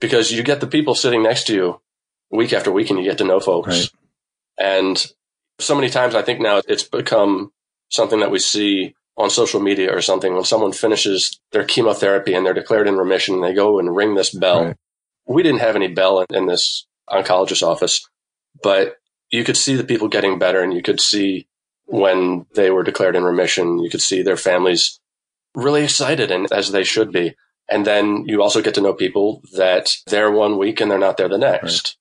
because 0.00 0.30
you 0.30 0.42
get 0.42 0.60
the 0.60 0.66
people 0.66 0.94
sitting 0.94 1.22
next 1.22 1.46
to 1.46 1.54
you 1.54 1.80
week 2.30 2.52
after 2.52 2.70
week 2.72 2.90
and 2.90 2.98
you 2.98 3.04
get 3.04 3.18
to 3.18 3.24
know 3.24 3.40
folks. 3.40 3.68
Right. 3.68 3.90
And 4.58 5.12
so 5.58 5.74
many 5.74 5.88
times 5.88 6.14
I 6.14 6.22
think 6.22 6.40
now 6.40 6.60
it's 6.68 6.82
become 6.82 7.52
something 7.88 8.20
that 8.20 8.30
we 8.30 8.38
see 8.38 8.94
on 9.16 9.30
social 9.30 9.60
media 9.60 9.94
or 9.94 10.00
something 10.00 10.34
when 10.34 10.44
someone 10.44 10.72
finishes 10.72 11.38
their 11.52 11.64
chemotherapy 11.64 12.34
and 12.34 12.46
they're 12.46 12.54
declared 12.54 12.88
in 12.88 12.96
remission 12.96 13.40
they 13.40 13.54
go 13.54 13.78
and 13.78 13.94
ring 13.94 14.14
this 14.14 14.30
bell. 14.30 14.64
Right. 14.64 14.76
We 15.26 15.42
didn't 15.42 15.60
have 15.60 15.76
any 15.76 15.88
bell 15.88 16.20
in, 16.20 16.34
in 16.34 16.46
this 16.46 16.86
oncologist 17.10 17.62
office, 17.62 18.08
but 18.62 18.96
you 19.30 19.44
could 19.44 19.56
see 19.56 19.76
the 19.76 19.84
people 19.84 20.08
getting 20.08 20.38
better 20.38 20.62
and 20.62 20.72
you 20.72 20.82
could 20.82 21.00
see 21.00 21.46
when 21.86 22.46
they 22.54 22.70
were 22.70 22.82
declared 22.82 23.16
in 23.16 23.24
remission, 23.24 23.78
you 23.78 23.90
could 23.90 24.00
see 24.00 24.22
their 24.22 24.36
families 24.36 24.98
really 25.54 25.84
excited 25.84 26.30
and 26.30 26.50
as 26.52 26.72
they 26.72 26.84
should 26.84 27.12
be. 27.12 27.34
And 27.68 27.86
then 27.86 28.24
you 28.26 28.42
also 28.42 28.62
get 28.62 28.74
to 28.74 28.80
know 28.80 28.94
people 28.94 29.42
that 29.56 29.96
they're 30.06 30.30
one 30.30 30.58
week 30.58 30.80
and 30.80 30.90
they're 30.90 30.98
not 30.98 31.16
there 31.16 31.28
the 31.28 31.38
next. 31.38 31.96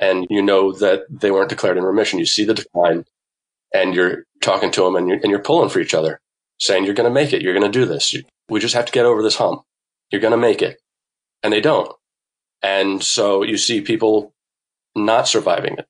Right. 0.00 0.08
And 0.08 0.26
you 0.28 0.42
know 0.42 0.72
that 0.72 1.04
they 1.08 1.30
weren't 1.30 1.48
declared 1.48 1.78
in 1.78 1.84
remission. 1.84 2.18
You 2.18 2.26
see 2.26 2.44
the 2.44 2.54
decline 2.54 3.04
and 3.72 3.94
you're 3.94 4.24
talking 4.42 4.70
to 4.72 4.82
them 4.82 4.96
and 4.96 5.08
you're, 5.08 5.18
and 5.18 5.30
you're 5.30 5.38
pulling 5.38 5.70
for 5.70 5.80
each 5.80 5.94
other 5.94 6.20
saying, 6.58 6.84
you're 6.84 6.94
going 6.94 7.08
to 7.08 7.14
make 7.14 7.32
it. 7.32 7.42
You're 7.42 7.54
going 7.54 7.70
to 7.70 7.78
do 7.78 7.84
this. 7.84 8.14
We 8.48 8.60
just 8.60 8.74
have 8.74 8.86
to 8.86 8.92
get 8.92 9.06
over 9.06 9.22
this 9.22 9.36
hump. 9.36 9.62
You're 10.10 10.20
going 10.20 10.32
to 10.32 10.38
make 10.38 10.62
it. 10.62 10.80
And 11.42 11.52
they 11.52 11.60
don't. 11.60 11.92
And 12.62 13.02
so 13.02 13.42
you 13.42 13.56
see 13.56 13.80
people 13.80 14.34
not 14.94 15.28
surviving 15.28 15.74
it 15.78 15.86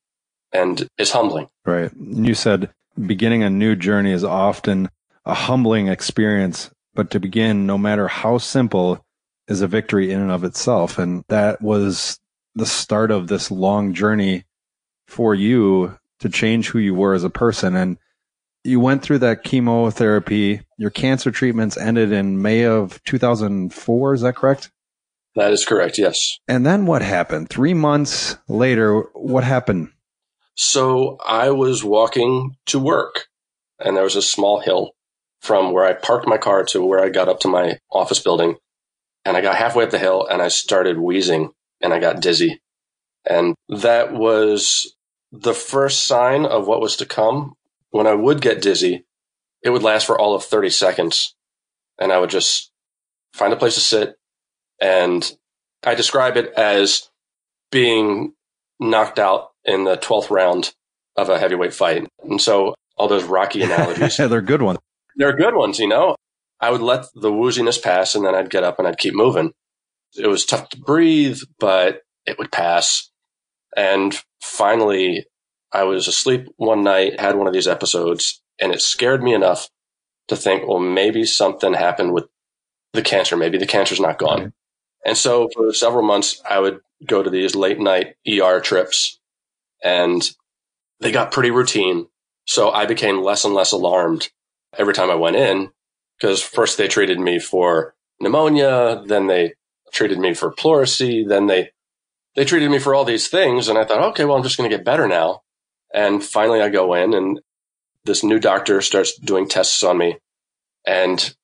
and 0.51 0.87
it's 0.97 1.11
humbling. 1.11 1.47
Right. 1.65 1.91
You 1.97 2.33
said 2.33 2.69
beginning 3.05 3.43
a 3.43 3.49
new 3.49 3.75
journey 3.75 4.11
is 4.11 4.23
often 4.23 4.89
a 5.25 5.33
humbling 5.33 5.87
experience, 5.87 6.69
but 6.93 7.11
to 7.11 7.19
begin, 7.19 7.65
no 7.65 7.77
matter 7.77 8.07
how 8.07 8.37
simple, 8.37 9.03
is 9.47 9.61
a 9.61 9.67
victory 9.67 10.11
in 10.11 10.19
and 10.19 10.31
of 10.31 10.43
itself. 10.43 10.97
And 10.97 11.23
that 11.29 11.61
was 11.61 12.19
the 12.55 12.65
start 12.65 13.11
of 13.11 13.27
this 13.27 13.49
long 13.49 13.93
journey 13.93 14.43
for 15.07 15.33
you 15.33 15.97
to 16.19 16.29
change 16.29 16.69
who 16.69 16.79
you 16.79 16.93
were 16.93 17.13
as 17.13 17.23
a 17.23 17.29
person. 17.29 17.75
And 17.75 17.97
you 18.67 18.79
went 18.79 19.01
through 19.01 19.19
that 19.19 19.43
chemotherapy. 19.43 20.61
Your 20.77 20.89
cancer 20.89 21.31
treatments 21.31 21.77
ended 21.77 22.11
in 22.11 22.41
May 22.41 22.65
of 22.65 23.01
2004. 23.05 24.13
Is 24.13 24.21
that 24.21 24.35
correct? 24.35 24.71
That 25.35 25.53
is 25.53 25.65
correct. 25.65 25.97
Yes. 25.97 26.39
And 26.47 26.65
then 26.65 26.85
what 26.85 27.01
happened? 27.01 27.49
Three 27.49 27.73
months 27.73 28.37
later, 28.47 29.01
what 29.13 29.43
happened? 29.43 29.89
So 30.55 31.17
I 31.25 31.51
was 31.51 31.83
walking 31.83 32.55
to 32.67 32.79
work 32.79 33.27
and 33.79 33.95
there 33.95 34.03
was 34.03 34.15
a 34.15 34.21
small 34.21 34.59
hill 34.59 34.91
from 35.39 35.71
where 35.71 35.85
I 35.85 35.93
parked 35.93 36.27
my 36.27 36.37
car 36.37 36.63
to 36.65 36.83
where 36.83 36.99
I 36.99 37.09
got 37.09 37.29
up 37.29 37.39
to 37.41 37.47
my 37.47 37.77
office 37.91 38.19
building. 38.19 38.55
And 39.23 39.37
I 39.37 39.41
got 39.41 39.55
halfway 39.55 39.83
up 39.83 39.91
the 39.91 39.99
hill 39.99 40.25
and 40.25 40.41
I 40.41 40.47
started 40.47 40.97
wheezing 40.97 41.51
and 41.81 41.93
I 41.93 41.99
got 41.99 42.21
dizzy. 42.21 42.59
And 43.29 43.55
that 43.69 44.13
was 44.13 44.95
the 45.31 45.53
first 45.53 46.05
sign 46.05 46.45
of 46.45 46.65
what 46.65 46.81
was 46.81 46.95
to 46.97 47.05
come, 47.05 47.53
when 47.97 48.07
I 48.07 48.13
would 48.13 48.41
get 48.41 48.61
dizzy, 48.61 49.05
it 49.63 49.71
would 49.71 49.83
last 49.83 50.05
for 50.05 50.19
all 50.19 50.35
of 50.35 50.43
30 50.43 50.69
seconds. 50.69 51.35
And 51.99 52.13
I 52.13 52.19
would 52.19 52.29
just 52.29 52.71
find 53.33 53.51
a 53.51 53.57
place 53.57 53.73
to 53.73 53.81
sit. 53.81 54.15
And 54.79 55.29
I 55.83 55.95
describe 55.95 56.37
it 56.37 56.53
as 56.55 57.09
being 57.71 58.33
knocked 58.79 59.17
out 59.17 59.49
in 59.65 59.83
the 59.83 59.97
12th 59.97 60.29
round 60.29 60.73
of 61.15 61.29
a 61.29 61.39
heavyweight 61.39 61.73
fight. 61.73 62.07
And 62.23 62.39
so 62.39 62.75
all 62.95 63.07
those 63.07 63.23
Rocky 63.23 63.63
analogies, 63.63 64.17
They're 64.17 64.41
good 64.41 64.61
ones. 64.61 64.77
they're 65.15 65.35
good 65.35 65.55
ones, 65.55 65.79
you 65.79 65.87
know? 65.87 66.15
I 66.59 66.69
would 66.69 66.81
let 66.81 67.05
the 67.15 67.31
wooziness 67.31 67.81
pass 67.81 68.13
and 68.15 68.23
then 68.23 68.35
I'd 68.35 68.49
get 68.51 68.63
up 68.63 68.77
and 68.79 68.87
I'd 68.87 68.97
keep 68.99 69.15
moving. 69.15 69.51
It 70.15 70.27
was 70.27 70.45
tough 70.45 70.69
to 70.69 70.77
breathe, 70.79 71.39
but 71.59 72.01
it 72.25 72.37
would 72.37 72.51
pass. 72.51 73.09
And 73.75 74.15
finally, 74.41 75.25
I 75.71 75.83
was 75.83 76.07
asleep 76.07 76.47
one 76.57 76.83
night, 76.83 77.19
had 77.19 77.35
one 77.35 77.47
of 77.47 77.53
these 77.53 77.67
episodes, 77.67 78.41
and 78.59 78.73
it 78.73 78.81
scared 78.81 79.21
me 79.21 79.33
enough 79.33 79.69
to 80.27 80.35
think, 80.35 80.67
well, 80.67 80.79
maybe 80.79 81.25
something 81.25 81.73
happened 81.73 82.13
with 82.13 82.25
the 82.93 83.01
cancer. 83.01 83.37
Maybe 83.37 83.57
the 83.57 83.65
cancer's 83.65 83.99
not 83.99 84.17
gone. 84.17 84.53
And 85.05 85.17
so 85.17 85.49
for 85.55 85.71
several 85.73 86.03
months, 86.03 86.41
I 86.49 86.59
would 86.59 86.79
go 87.05 87.23
to 87.23 87.29
these 87.29 87.55
late 87.55 87.79
night 87.79 88.15
ER 88.27 88.59
trips 88.59 89.19
and 89.83 90.29
they 90.99 91.11
got 91.11 91.31
pretty 91.31 91.51
routine. 91.51 92.07
So 92.45 92.71
I 92.71 92.85
became 92.85 93.23
less 93.23 93.45
and 93.45 93.53
less 93.53 93.71
alarmed 93.71 94.29
every 94.77 94.93
time 94.93 95.09
I 95.09 95.15
went 95.15 95.35
in 95.35 95.69
because 96.19 96.41
first 96.41 96.77
they 96.77 96.87
treated 96.87 97.19
me 97.19 97.39
for 97.39 97.95
pneumonia, 98.19 99.03
then 99.05 99.27
they 99.27 99.53
treated 99.93 100.19
me 100.19 100.33
for 100.33 100.51
pleurisy, 100.51 101.27
then 101.27 101.47
they 101.47 101.71
they 102.35 102.45
treated 102.45 102.69
me 102.69 102.79
for 102.79 102.93
all 102.93 103.05
these 103.05 103.27
things 103.27 103.67
and 103.67 103.77
I 103.77 103.85
thought, 103.85 104.09
okay, 104.11 104.25
well 104.25 104.37
I'm 104.37 104.43
just 104.43 104.57
going 104.57 104.69
to 104.69 104.75
get 104.75 104.85
better 104.85 105.07
now. 105.07 105.41
And 105.93 106.23
finally 106.23 106.61
I 106.61 106.69
go 106.69 106.93
in 106.93 107.13
and 107.13 107.39
this 108.05 108.23
new 108.23 108.39
doctor 108.39 108.81
starts 108.81 109.17
doing 109.17 109.47
tests 109.47 109.83
on 109.83 109.97
me 109.97 110.17
and 110.85 111.35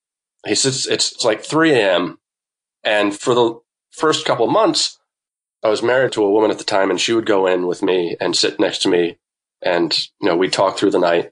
he 0.45 0.55
says 0.55 0.85
it's 0.85 1.23
like 1.23 1.43
3 1.43 1.73
a.m. 1.73 2.19
And 2.83 3.17
for 3.17 3.33
the 3.33 3.59
first 3.91 4.25
couple 4.25 4.47
months, 4.47 4.99
I 5.63 5.69
was 5.69 5.81
married 5.81 6.11
to 6.13 6.23
a 6.23 6.31
woman 6.31 6.51
at 6.51 6.57
the 6.57 6.63
time 6.63 6.89
and 6.89 6.99
she 6.99 7.13
would 7.13 7.25
go 7.25 7.47
in 7.47 7.67
with 7.67 7.81
me 7.81 8.17
and 8.19 8.35
sit 8.35 8.59
next 8.59 8.81
to 8.83 8.89
me 8.89 9.17
and, 9.61 10.07
you 10.21 10.27
know, 10.27 10.35
we'd 10.35 10.51
talk 10.51 10.77
through 10.77 10.91
the 10.91 10.99
night. 10.99 11.31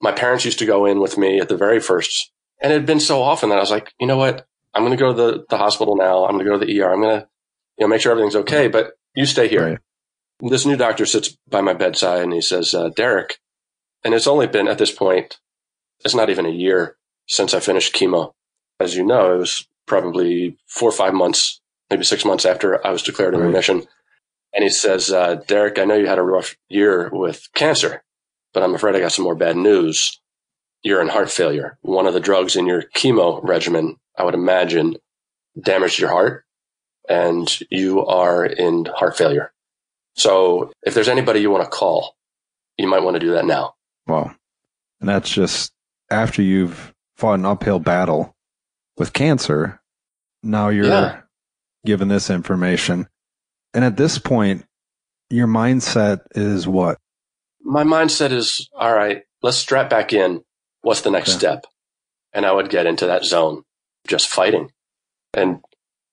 My 0.00 0.12
parents 0.12 0.44
used 0.44 0.58
to 0.60 0.66
go 0.66 0.86
in 0.86 1.00
with 1.00 1.18
me 1.18 1.40
at 1.40 1.48
the 1.48 1.56
very 1.56 1.80
first 1.80 2.30
and 2.60 2.72
it 2.72 2.76
had 2.76 2.86
been 2.86 3.00
so 3.00 3.22
often 3.22 3.50
that 3.50 3.58
I 3.58 3.60
was 3.60 3.70
like, 3.70 3.92
you 4.00 4.06
know 4.06 4.16
what? 4.16 4.46
I'm 4.74 4.82
going 4.82 4.96
to 4.96 5.02
go 5.02 5.12
to 5.12 5.14
the, 5.14 5.44
the 5.48 5.58
hospital 5.58 5.96
now. 5.96 6.24
I'm 6.24 6.32
going 6.32 6.44
to 6.44 6.50
go 6.50 6.58
to 6.58 6.64
the 6.64 6.80
ER. 6.80 6.92
I'm 6.92 7.00
going 7.00 7.20
to, 7.20 7.28
you 7.78 7.84
know, 7.84 7.88
make 7.88 8.00
sure 8.00 8.12
everything's 8.12 8.36
okay, 8.36 8.68
but 8.68 8.92
you 9.14 9.26
stay 9.26 9.48
here. 9.48 9.70
Right. 9.70 9.78
This 10.40 10.66
new 10.66 10.76
doctor 10.76 11.04
sits 11.04 11.36
by 11.48 11.60
my 11.60 11.74
bedside 11.74 12.22
and 12.22 12.32
he 12.32 12.40
says, 12.40 12.74
uh, 12.74 12.90
Derek, 12.90 13.38
and 14.04 14.14
it's 14.14 14.28
only 14.28 14.46
been 14.46 14.68
at 14.68 14.78
this 14.78 14.92
point, 14.92 15.38
it's 16.04 16.14
not 16.14 16.30
even 16.30 16.46
a 16.46 16.50
year 16.50 16.96
since 17.26 17.54
I 17.54 17.60
finished 17.60 17.94
chemo. 17.94 18.32
As 18.78 18.96
you 18.96 19.04
know, 19.04 19.34
it 19.34 19.38
was 19.38 19.68
probably 19.86 20.56
four 20.68 20.88
or 20.88 20.92
five 20.92 21.14
months, 21.14 21.60
maybe 21.90 22.04
six 22.04 22.24
months 22.24 22.44
after 22.44 22.84
I 22.86 22.90
was 22.90 23.02
declared 23.02 23.34
in 23.34 23.40
remission. 23.40 23.86
And 24.54 24.62
he 24.62 24.70
says, 24.70 25.10
uh, 25.10 25.36
Derek, 25.46 25.78
I 25.78 25.84
know 25.84 25.96
you 25.96 26.06
had 26.06 26.18
a 26.18 26.22
rough 26.22 26.56
year 26.68 27.10
with 27.12 27.48
cancer, 27.54 28.04
but 28.54 28.62
I'm 28.62 28.74
afraid 28.74 28.94
I 28.94 29.00
got 29.00 29.12
some 29.12 29.24
more 29.24 29.34
bad 29.34 29.56
news. 29.56 30.20
You're 30.82 31.02
in 31.02 31.08
heart 31.08 31.30
failure. 31.30 31.78
One 31.82 32.06
of 32.06 32.14
the 32.14 32.20
drugs 32.20 32.54
in 32.54 32.66
your 32.66 32.82
chemo 32.82 33.40
regimen, 33.42 33.96
I 34.16 34.24
would 34.24 34.34
imagine, 34.34 34.96
damaged 35.60 35.98
your 35.98 36.10
heart 36.10 36.44
and 37.08 37.58
you 37.70 38.06
are 38.06 38.44
in 38.44 38.84
heart 38.84 39.16
failure. 39.16 39.52
So 40.18 40.72
if 40.82 40.94
there's 40.94 41.08
anybody 41.08 41.40
you 41.40 41.50
want 41.50 41.64
to 41.64 41.70
call, 41.70 42.16
you 42.76 42.88
might 42.88 43.02
want 43.02 43.14
to 43.14 43.20
do 43.20 43.32
that 43.32 43.46
now. 43.46 43.74
Wow. 44.06 44.32
And 45.00 45.08
that's 45.08 45.30
just 45.30 45.72
after 46.10 46.42
you've 46.42 46.92
fought 47.16 47.38
an 47.38 47.46
uphill 47.46 47.78
battle 47.78 48.34
with 48.96 49.12
cancer. 49.12 49.80
Now 50.42 50.68
you're 50.68 50.86
Yeah. 50.86 51.20
given 51.84 52.08
this 52.08 52.30
information. 52.30 53.08
And 53.74 53.84
at 53.84 53.96
this 53.96 54.18
point, 54.18 54.64
your 55.30 55.46
mindset 55.46 56.20
is 56.32 56.66
what? 56.66 56.98
My 57.62 57.84
mindset 57.84 58.32
is, 58.32 58.68
all 58.74 58.94
right, 58.94 59.22
let's 59.42 59.56
strap 59.58 59.90
back 59.90 60.12
in. 60.12 60.42
What's 60.82 61.02
the 61.02 61.10
next 61.10 61.30
Okay. 61.30 61.38
step? 61.38 61.64
And 62.32 62.46
I 62.46 62.52
would 62.52 62.70
get 62.70 62.86
into 62.86 63.06
that 63.06 63.24
zone, 63.24 63.62
just 64.06 64.28
fighting. 64.28 64.72
And 65.34 65.60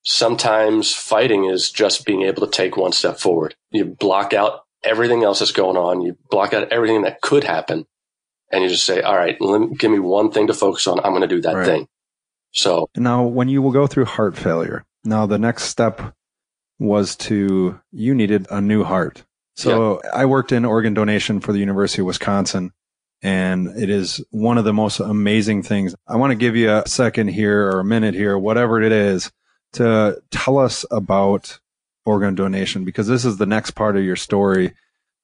sometimes 0.06 0.94
fighting 0.94 1.44
is 1.46 1.70
just 1.70 2.06
being 2.06 2.22
able 2.22 2.46
to 2.46 2.50
take 2.50 2.76
one 2.76 2.92
step 2.92 3.18
forward. 3.18 3.56
You 3.72 3.84
block 3.84 4.32
out 4.32 4.60
everything 4.84 5.24
else 5.24 5.40
that's 5.40 5.50
going 5.50 5.76
on. 5.76 6.00
You 6.00 6.16
block 6.30 6.54
out 6.54 6.72
everything 6.72 7.02
that 7.02 7.20
could 7.20 7.42
happen. 7.42 7.86
And 8.52 8.62
you 8.62 8.68
just 8.70 8.86
say, 8.86 9.02
all 9.02 9.16
right, 9.16 9.36
let 9.40 9.60
me, 9.60 9.76
give 9.76 9.90
me 9.90 9.98
one 9.98 10.30
thing 10.30 10.46
to 10.46 10.54
focus 10.54 10.86
on. 10.86 11.00
I'm 11.00 11.10
going 11.10 11.22
to 11.22 11.26
do 11.26 11.40
that 11.42 11.56
Right. 11.56 11.66
thing. 11.66 11.88
So 12.52 12.88
now, 12.96 13.24
when 13.24 13.48
you 13.48 13.60
will 13.60 13.72
go 13.72 13.88
through 13.88 14.04
heart 14.04 14.36
failure, 14.36 14.84
now 15.04 15.26
the 15.26 15.38
next 15.38 15.64
step 15.64 16.14
was 16.78 17.16
to, 17.16 17.80
you 17.90 18.14
needed 18.14 18.46
a 18.50 18.60
new 18.60 18.84
heart. 18.84 19.24
So 19.56 20.02
I 20.12 20.26
worked 20.26 20.52
in 20.52 20.64
organ 20.66 20.92
donation 20.94 21.40
for 21.40 21.52
the 21.52 21.58
University 21.58 22.02
of 22.02 22.06
Wisconsin, 22.06 22.72
and 23.22 23.68
it 23.68 23.88
is 23.88 24.22
one 24.30 24.58
of 24.58 24.64
the 24.64 24.72
most 24.74 25.00
amazing 25.00 25.62
things. 25.62 25.94
I 26.06 26.16
want 26.16 26.30
to 26.30 26.34
give 26.36 26.56
you 26.56 26.70
a 26.70 26.86
second 26.86 27.28
here 27.28 27.66
or 27.70 27.80
a 27.80 27.84
minute 27.84 28.14
here, 28.14 28.38
whatever 28.38 28.80
it 28.82 28.92
is, 28.92 29.32
to 29.76 30.20
tell 30.30 30.58
us 30.58 30.84
about 30.90 31.58
organ 32.04 32.34
donation 32.34 32.84
because 32.84 33.06
this 33.06 33.24
is 33.24 33.36
the 33.36 33.46
next 33.46 33.72
part 33.72 33.96
of 33.96 34.04
your 34.04 34.16
story 34.16 34.74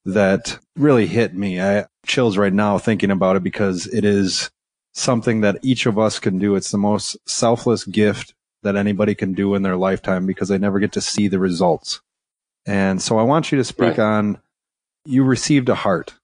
that 0.04 0.59
really 0.76 1.06
hit 1.06 1.35
me. 1.35 1.61
I 1.61 1.87
chills 2.06 2.37
right 2.37 2.52
now 2.52 2.78
thinking 2.78 3.11
about 3.11 3.37
it 3.37 3.42
because 3.42 3.87
it 3.87 4.04
is 4.04 4.50
something 4.94 5.40
that 5.42 5.59
each 5.62 5.87
of 5.87 5.99
us 5.99 6.18
can 6.18 6.38
do. 6.38 6.56
It's 6.56 6.71
the 6.71 6.78
most 6.78 7.16
selfless 7.26 7.85
gift 7.85 8.35
that 8.62 8.76
anybody 8.76 9.14
can 9.14 9.32
do 9.32 9.54
in 9.54 9.62
their 9.62 9.76
lifetime 9.76 10.26
because 10.26 10.49
they 10.49 10.59
never 10.59 10.80
get 10.80 10.92
to 10.92 11.00
see 11.00 11.28
the 11.28 11.38
results. 11.38 12.00
And 12.66 13.00
so 13.00 13.18
I 13.18 13.23
want 13.23 13.52
you 13.52 13.59
to 13.59 13.64
speak 13.64 13.99
Right. 13.99 14.00
on 14.00 14.38
you 15.04 15.25
received 15.25 15.68
a 15.68 15.75
heart. 15.75 16.14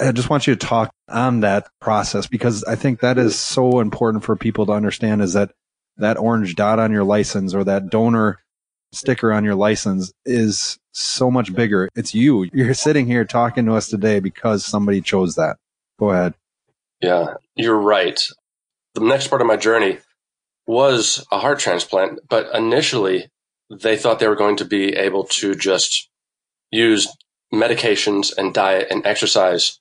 I 0.00 0.12
just 0.12 0.30
want 0.30 0.46
you 0.46 0.54
to 0.54 0.66
talk 0.66 0.92
on 1.08 1.40
that 1.40 1.68
process 1.80 2.26
because 2.26 2.62
I 2.64 2.76
think 2.76 3.00
that 3.00 3.18
is 3.18 3.38
so 3.38 3.80
important 3.80 4.24
for 4.24 4.36
people 4.36 4.66
to 4.66 4.72
understand 4.72 5.22
is 5.22 5.32
that 5.32 5.52
that 5.98 6.18
orange 6.18 6.54
dot 6.54 6.78
on 6.78 6.92
your 6.92 7.04
license 7.04 7.54
or 7.54 7.64
that 7.64 7.90
donor 7.90 8.38
sticker 8.92 9.32
on 9.32 9.44
your 9.44 9.54
license 9.54 10.12
is 10.24 10.78
so 10.92 11.30
much 11.30 11.54
bigger. 11.54 11.88
It's 11.94 12.14
you. 12.14 12.48
You're 12.52 12.74
sitting 12.74 13.06
here 13.06 13.24
talking 13.24 13.66
to 13.66 13.74
us 13.74 13.88
today 13.88 14.20
because 14.20 14.64
somebody 14.64 15.00
chose 15.00 15.34
that. 15.34 15.56
Go 15.98 16.10
ahead. 16.10 16.34
Yeah, 17.00 17.34
you're 17.54 17.78
right. 17.78 18.20
The 18.94 19.02
next 19.02 19.28
part 19.28 19.40
of 19.40 19.46
my 19.46 19.56
journey 19.56 19.98
was 20.66 21.26
a 21.30 21.38
heart 21.38 21.58
transplant, 21.58 22.20
but 22.28 22.54
initially 22.54 23.30
they 23.70 23.96
thought 23.96 24.18
they 24.18 24.28
were 24.28 24.36
going 24.36 24.56
to 24.56 24.64
be 24.64 24.94
able 24.94 25.24
to 25.24 25.54
just 25.54 26.08
use 26.70 27.08
medications 27.52 28.36
and 28.36 28.52
diet 28.52 28.88
and 28.90 29.06
exercise 29.06 29.78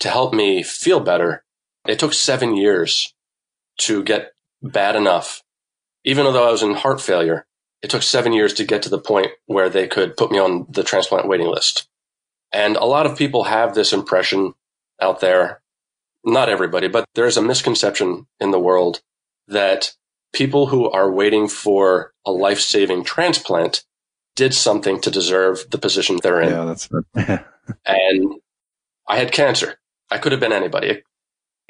to 0.00 0.08
help 0.08 0.32
me 0.32 0.62
feel 0.62 1.00
better. 1.00 1.44
It 1.86 1.98
took 1.98 2.14
seven 2.14 2.56
years 2.56 3.12
to 3.78 4.02
get 4.02 4.32
bad 4.62 4.96
enough. 4.96 5.42
Even 6.04 6.24
though 6.24 6.48
I 6.48 6.50
was 6.50 6.62
in 6.62 6.74
heart 6.74 7.00
failure, 7.00 7.46
it 7.82 7.90
took 7.90 8.02
seven 8.02 8.32
years 8.32 8.54
to 8.54 8.64
get 8.64 8.82
to 8.82 8.88
the 8.88 8.98
point 8.98 9.28
where 9.46 9.68
they 9.68 9.86
could 9.86 10.16
put 10.16 10.30
me 10.30 10.38
on 10.38 10.66
the 10.68 10.82
transplant 10.82 11.28
waiting 11.28 11.48
list. 11.48 11.88
And 12.52 12.76
a 12.76 12.84
lot 12.84 13.06
of 13.06 13.16
people 13.16 13.44
have 13.44 13.74
this 13.74 13.92
impression 13.92 14.54
out 15.00 15.20
there 15.20 15.60
not 16.24 16.48
everybody, 16.48 16.88
but 16.88 17.06
there's 17.14 17.36
a 17.36 17.42
misconception 17.42 18.26
in 18.40 18.50
the 18.50 18.60
world 18.60 19.00
that 19.48 19.94
people 20.32 20.66
who 20.66 20.90
are 20.90 21.10
waiting 21.10 21.48
for 21.48 22.12
a 22.26 22.30
life 22.30 22.60
saving 22.60 23.04
transplant 23.04 23.84
did 24.36 24.54
something 24.54 25.00
to 25.00 25.10
deserve 25.10 25.64
the 25.70 25.78
position 25.78 26.18
they're 26.22 26.40
in. 26.40 26.50
Yeah, 26.50 26.64
that's 26.64 26.88
And 27.86 28.34
I 29.08 29.16
had 29.16 29.32
cancer. 29.32 29.78
I 30.10 30.18
could 30.18 30.32
have 30.32 30.40
been 30.40 30.52
anybody. 30.52 31.02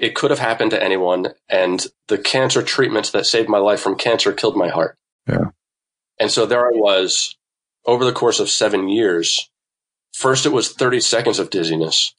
It, 0.00 0.14
could 0.14 0.30
have 0.30 0.40
happened 0.40 0.70
to 0.72 0.82
anyone. 0.82 1.28
And 1.48 1.86
the 2.08 2.18
cancer 2.18 2.62
treatments 2.62 3.10
that 3.10 3.26
saved 3.26 3.48
my 3.48 3.58
life 3.58 3.80
from 3.80 3.96
cancer 3.96 4.32
killed 4.32 4.56
my 4.56 4.68
heart. 4.68 4.96
Yeah. 5.28 5.50
And 6.18 6.30
so 6.30 6.46
there 6.46 6.66
I 6.66 6.72
was 6.72 7.36
over 7.86 8.04
the 8.04 8.12
course 8.12 8.40
of 8.40 8.48
seven 8.48 8.88
years. 8.88 9.50
First, 10.12 10.46
it 10.46 10.52
was 10.52 10.72
30 10.72 11.00
seconds 11.00 11.38
of 11.38 11.50
dizziness. 11.50 12.14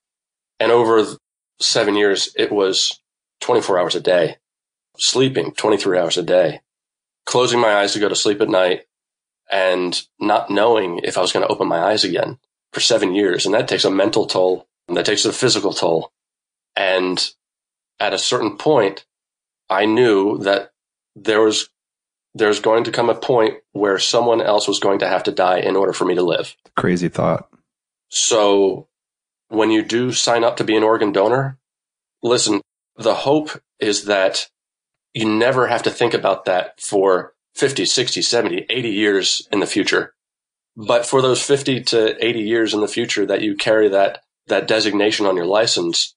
And 0.60 0.72
over 0.72 1.18
seven 1.60 1.96
years, 1.96 2.34
it 2.38 2.52
was 2.52 3.00
24 3.42 3.80
hours 3.80 3.96
a 3.96 4.00
day, 4.00 4.38
sleeping 4.98 5.52
23 5.54 5.98
hours 5.98 6.18
a 6.18 6.24
day, 6.24 6.62
closing 7.26 7.60
my 7.60 7.74
eyes 7.74 7.94
to 7.94 8.00
go 8.00 8.10
to 8.10 8.16
sleep 8.16 8.42
at 8.42 8.50
night 8.50 8.86
and 9.52 10.02
not 10.20 10.50
knowing 10.50 11.00
if 11.04 11.18
I 11.18 11.22
was 11.22 11.32
going 11.32 11.46
to 11.46 11.52
open 11.52 11.68
my 11.68 11.80
eyes 11.80 12.04
again 12.04 12.38
for 12.72 12.80
seven 12.80 13.14
years. 13.14 13.46
And 13.46 13.54
that 13.54 13.68
takes 13.68 13.86
a 13.86 13.92
mental 13.92 14.26
toll 14.26 14.68
and 14.88 14.96
that 14.98 15.06
takes 15.06 15.26
a 15.26 15.34
physical 15.34 15.74
toll. 15.74 16.12
And 16.76 17.32
at 18.02 18.14
a 18.14 18.18
certain 18.18 18.58
point, 18.58 19.06
I 19.70 19.86
knew 19.86 20.40
that 20.40 20.72
there 21.16 21.42
was, 21.42 21.70
there's 22.34 22.60
going 22.60 22.84
to 22.86 22.92
come 22.92 23.10
a 23.10 23.16
point 23.16 23.60
where 23.74 24.00
someone 24.00 24.42
else 24.42 24.68
was 24.68 24.80
going 24.80 25.00
to 25.00 25.08
have 25.08 25.24
to 25.24 25.32
die 25.32 25.60
in 25.60 25.76
order 25.76 25.94
for 25.94 26.06
me 26.06 26.16
to 26.16 26.24
live. 26.24 26.56
crazy 26.76 27.08
thought. 27.08 27.48
So 28.10 28.88
when 29.50 29.70
you 29.70 29.84
do 29.84 30.12
sign 30.12 30.44
up 30.44 30.58
to 30.58 30.64
be 30.64 30.76
an 30.76 30.84
organ 30.84 31.12
donor, 31.12 31.60
listen, 32.24 32.62
the 32.98 33.14
hope 33.14 33.62
is 33.80 34.06
that 34.06 34.50
you 35.14 35.30
never 35.30 35.68
have 35.68 35.84
to 35.84 35.92
think 35.92 36.14
about 36.14 36.46
that 36.46 36.82
for 36.82 37.34
50, 37.56 37.86
60, 37.86 38.22
70, 38.22 38.66
80 38.68 38.90
years 38.90 39.48
in 39.52 39.60
the 39.60 39.66
future. 39.68 40.14
But 40.76 41.06
for 41.06 41.22
those 41.22 41.44
50 41.44 41.84
to 41.84 42.26
80 42.26 42.40
years 42.40 42.74
in 42.74 42.82
the 42.82 42.88
future 42.88 43.26
that 43.28 43.42
you 43.42 43.56
carry 43.56 43.90
that, 43.90 44.24
that 44.48 44.68
designation 44.68 45.26
on 45.26 45.36
your 45.36 45.46
license, 45.46 46.16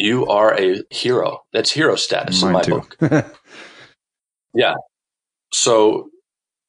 you 0.00 0.26
are 0.26 0.58
a 0.58 0.82
hero. 0.90 1.44
That's 1.52 1.70
hero 1.70 1.94
status 1.94 2.42
Mine 2.42 2.48
in 2.48 2.52
my 2.54 2.62
too. 2.62 2.70
book. 2.70 3.36
yeah. 4.54 4.74
So 5.52 6.08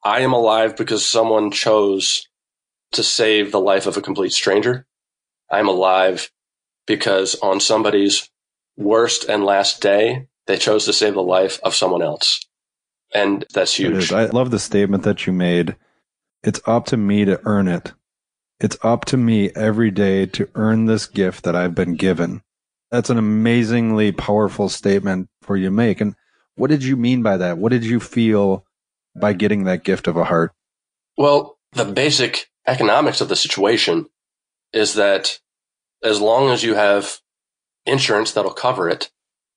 I 0.04 0.20
am 0.20 0.34
alive 0.34 0.76
because 0.76 1.06
someone 1.06 1.50
chose 1.50 2.28
to 2.92 3.04
save 3.04 3.52
the 3.52 3.60
life 3.60 3.88
of 3.88 3.96
a 3.96 4.02
complete 4.02 4.34
stranger. 4.34 4.86
I'm 5.50 5.70
alive 5.70 6.30
because 6.86 7.36
on 7.36 7.62
somebody's 7.62 8.30
worst 8.76 9.24
and 9.30 9.46
last 9.46 9.82
day, 9.82 10.28
they 10.48 10.58
chose 10.58 10.84
to 10.86 10.94
save 10.94 11.14
the 11.14 11.24
life 11.24 11.58
of 11.64 11.74
someone 11.74 12.02
else. 12.02 12.46
And 13.14 13.46
that's 13.54 13.76
huge. 13.76 14.12
I 14.12 14.26
love 14.26 14.52
the 14.52 14.60
statement 14.60 15.04
that 15.04 15.26
you 15.26 15.32
made. 15.32 15.78
It's 16.44 16.60
up 16.66 16.86
to 16.88 16.98
me 16.98 17.24
to 17.26 17.40
earn 17.46 17.70
it. 17.70 17.94
It's 18.60 18.78
up 18.84 19.06
to 19.06 19.18
me 19.18 19.52
every 19.56 19.90
day 19.90 20.26
to 20.28 20.50
earn 20.56 20.86
this 20.86 21.08
gift 21.08 21.46
that 21.46 21.56
I've 21.56 21.76
been 21.76 21.96
given. 21.96 22.42
That's 22.92 23.10
an 23.10 23.18
amazingly 23.18 24.12
powerful 24.12 24.70
statement 24.70 25.30
for 25.42 25.56
you 25.56 25.66
to 25.66 25.72
make. 25.72 26.02
And 26.02 26.16
what 26.56 26.70
did 26.70 26.84
you 26.84 26.98
mean 26.98 27.24
by 27.24 27.38
that? 27.38 27.58
What 27.58 27.72
did 27.72 27.86
you 27.86 28.00
feel 28.00 28.66
by 29.16 29.34
getting 29.34 29.64
that 29.64 29.84
gift 29.84 30.08
of 30.08 30.18
a 30.18 30.26
heart? 30.26 30.52
Well, 31.18 31.58
the 31.72 31.86
basic 31.86 32.50
economics 32.68 33.22
of 33.22 33.30
the 33.30 33.36
situation 33.36 34.08
is 34.74 34.94
that 34.96 35.40
as 36.04 36.20
long 36.20 36.50
as 36.50 36.64
you 36.64 36.76
have 36.76 37.20
insurance 37.86 38.32
that'll 38.32 38.54
cover 38.54 38.90
it, 38.90 39.10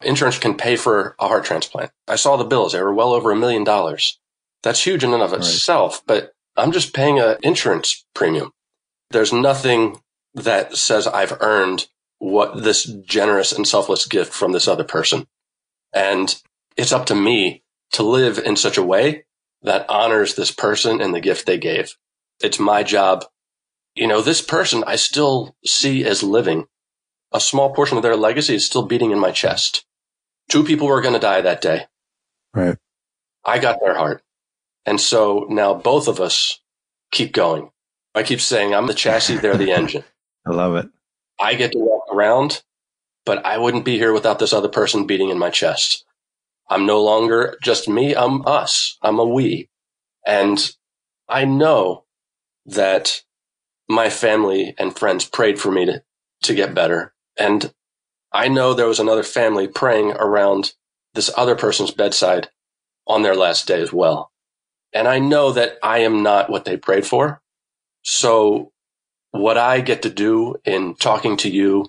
insurance 0.02 0.38
can 0.38 0.54
pay 0.56 0.76
for 0.76 1.16
a 1.18 1.28
heart 1.28 1.44
transplant. 1.44 1.90
I 2.06 2.16
saw 2.16 2.36
the 2.36 2.44
bills. 2.44 2.72
They 2.72 2.82
were 2.82 2.94
well 2.94 3.12
over 3.12 3.30
a 3.30 3.36
million 3.36 3.64
dollars. 3.64 4.18
That's 4.62 4.84
huge 4.84 5.04
in 5.04 5.12
and 5.12 5.22
of 5.22 5.32
right. 5.32 5.40
itself, 5.40 6.02
but 6.06 6.32
I'm 6.56 6.72
just 6.72 6.94
paying 6.94 7.18
an 7.18 7.36
insurance 7.42 8.04
premium. 8.14 8.52
There's 9.10 9.32
nothing 9.32 10.00
that 10.34 10.76
says 10.76 11.06
I've 11.06 11.36
earned 11.40 11.86
what 12.18 12.62
this 12.62 12.85
generous 12.85 13.52
and 13.52 13.66
selfless 13.66 14.06
gift 14.06 14.33
from 14.33 14.52
this 14.52 14.68
other 14.68 14.85
person. 14.85 15.26
And 15.92 16.35
it's 16.76 16.92
up 16.92 17.06
to 17.06 17.14
me 17.14 17.62
to 17.92 18.02
live 18.02 18.38
in 18.38 18.56
such 18.56 18.76
a 18.76 18.83
way 18.83 19.25
that 19.62 19.88
honors 19.88 20.35
this 20.35 20.50
person 20.50 21.00
and 21.00 21.14
the 21.14 21.21
gift 21.21 21.47
they 21.47 21.59
gave. 21.59 21.97
It's 22.40 22.59
my 22.59 22.83
job 22.83 23.25
you 23.94 24.09
know, 24.09 24.21
this 24.21 24.42
person 24.42 24.83
I 24.87 24.97
still 24.97 25.56
see 25.64 26.04
as 26.04 26.23
living. 26.23 26.66
A 27.33 27.40
small 27.40 27.75
portion 27.75 27.97
of 27.97 28.02
their 28.02 28.16
legacy 28.16 28.54
is 28.54 28.66
still 28.66 28.87
beating 28.87 29.11
in 29.11 29.18
my 29.18 29.30
chest. 29.30 29.85
Two 30.50 30.64
people 30.64 30.87
were 30.87 31.00
going 31.00 31.14
to 31.14 31.21
die 31.21 31.40
that 31.40 31.61
day. 31.61 31.87
Right. 32.52 32.76
I 33.44 33.59
got 33.59 33.80
their 33.80 33.94
heart. 33.94 34.23
And 34.87 35.00
so 35.00 35.47
now 35.49 35.75
both 35.75 36.09
of 36.09 36.21
us 36.21 36.61
keep 37.11 37.33
going. 37.33 37.71
I 38.14 38.23
keep 38.23 38.40
saying 38.40 38.75
I'm 38.75 38.87
the 38.87 38.94
chassis, 38.94 39.38
they're 39.38 39.56
the 39.56 39.73
engine. 39.78 40.04
I 40.47 40.50
love 40.50 40.76
it. 40.76 40.87
I 41.40 41.54
get 41.54 41.73
to 41.73 41.78
walk 41.78 42.03
around, 42.14 42.62
but 43.25 43.44
I 43.44 43.59
wouldn't 43.59 43.85
be 43.85 43.99
here 43.99 44.12
without 44.12 44.38
this 44.38 44.52
other 44.52 44.68
person 44.68 45.06
beating 45.06 45.30
in 45.30 45.38
my 45.38 45.50
chest. 45.50 46.04
I'm 46.68 46.87
no 46.87 47.02
longer 47.02 47.56
just 47.62 47.88
me. 47.88 48.14
I'm 48.14 48.47
us. 48.47 48.99
I'm 49.02 49.18
a 49.18 49.25
we. 49.25 49.68
And 50.26 50.59
I 51.28 51.44
know 51.44 52.04
that 52.66 53.23
my 53.88 54.09
family 54.09 54.75
and 54.78 54.97
friends 54.97 55.25
prayed 55.26 55.61
for 55.61 55.71
me 55.71 55.87
to, 55.87 56.02
to 56.44 56.54
get 56.54 56.75
better. 56.75 57.12
And 57.38 57.73
I 58.33 58.49
know 58.49 58.73
there 58.73 58.88
was 58.88 59.00
another 59.00 59.23
family 59.23 59.68
praying 59.68 60.12
around 60.12 60.73
this 61.14 61.30
other 61.37 61.54
person's 61.54 61.90
bedside 61.90 62.49
on 63.06 63.23
their 63.23 63.36
last 63.36 63.67
day 63.67 63.80
as 63.80 63.93
well. 63.93 64.32
And 64.93 65.06
I 65.06 65.19
know 65.19 65.52
that 65.52 65.78
I 65.82 65.99
am 65.99 66.23
not 66.23 66.49
what 66.49 66.65
they 66.65 66.76
prayed 66.76 67.06
for. 67.06 67.43
So 68.02 68.73
what 69.30 69.58
I 69.58 69.80
get 69.80 70.02
to 70.02 70.10
do 70.10 70.56
in 70.65 70.95
talking 70.95 71.36
to 71.38 71.50
you 71.50 71.86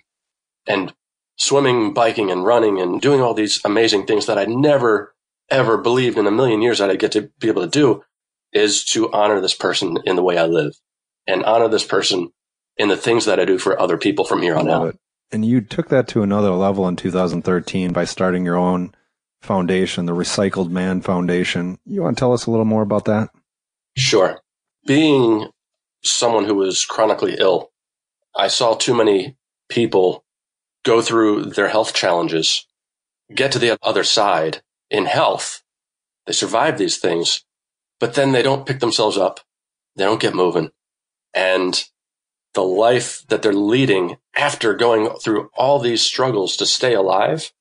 and 0.67 0.93
swimming, 1.37 1.93
biking 1.93 2.31
and 2.31 2.45
running 2.45 2.79
and 2.79 3.01
doing 3.01 3.21
all 3.21 3.33
these 3.33 3.63
amazing 3.65 4.05
things 4.05 4.25
that 4.25 4.37
I 4.37 4.45
never 4.45 5.13
ever 5.49 5.77
believed 5.77 6.17
in 6.17 6.27
a 6.27 6.31
million 6.31 6.61
years 6.61 6.79
that 6.79 6.89
I'd 6.89 6.99
get 6.99 7.11
to 7.11 7.29
be 7.39 7.47
able 7.47 7.61
to 7.61 7.69
do 7.69 8.03
is 8.51 8.83
to 8.85 9.11
honor 9.11 9.41
this 9.41 9.53
person 9.53 9.97
in 10.05 10.15
the 10.15 10.23
way 10.23 10.37
I 10.37 10.45
live 10.45 10.73
and 11.27 11.43
honor 11.43 11.67
this 11.67 11.85
person 11.85 12.31
in 12.77 12.89
the 12.89 12.97
things 12.97 13.25
that 13.25 13.39
I 13.39 13.45
do 13.45 13.57
for 13.57 13.79
other 13.79 13.97
people 13.97 14.25
from 14.25 14.41
here 14.41 14.55
on 14.55 14.69
out. 14.69 14.87
It. 14.89 14.99
And 15.31 15.45
you 15.45 15.61
took 15.61 15.89
that 15.89 16.07
to 16.09 16.23
another 16.23 16.51
level 16.51 16.87
in 16.87 16.95
2013 16.95 17.93
by 17.93 18.05
starting 18.05 18.45
your 18.45 18.57
own 18.57 18.93
foundation, 19.41 20.05
the 20.05 20.13
Recycled 20.13 20.69
Man 20.69 21.01
Foundation. 21.01 21.77
You 21.85 22.01
want 22.01 22.17
to 22.17 22.19
tell 22.19 22.33
us 22.33 22.45
a 22.45 22.51
little 22.51 22.65
more 22.65 22.81
about 22.81 23.05
that? 23.05 23.29
Sure. 23.97 24.39
Being 24.85 25.49
someone 26.03 26.45
who 26.45 26.55
was 26.55 26.85
chronically 26.85 27.35
ill, 27.39 27.71
I 28.35 28.47
saw 28.47 28.75
too 28.75 28.93
many 28.93 29.37
people 29.69 30.24
go 30.85 31.01
through 31.01 31.45
their 31.45 31.67
health 31.67 31.93
challenges, 31.93 32.65
get 33.33 33.51
to 33.51 33.59
the 33.59 33.77
other 33.83 34.03
side 34.03 34.61
in 34.89 35.05
health. 35.05 35.63
They 36.25 36.33
survive 36.33 36.77
these 36.77 36.97
things, 36.97 37.43
but 37.99 38.13
then 38.13 38.31
they 38.31 38.41
don't 38.41 38.65
pick 38.65 38.79
themselves 38.79 39.17
up. 39.17 39.41
They 39.97 40.05
don't 40.05 40.21
get 40.21 40.33
moving 40.33 40.71
and 41.35 41.83
the 42.53 42.63
life 42.63 43.23
that 43.27 43.41
they're 43.41 43.53
leading 43.53 44.15
after 44.35 44.73
going 44.73 45.09
through 45.17 45.49
all 45.55 45.77
these 45.77 46.01
struggles 46.01 46.55
to 46.55 46.65
stay 46.65 46.93
alive. 46.93 47.51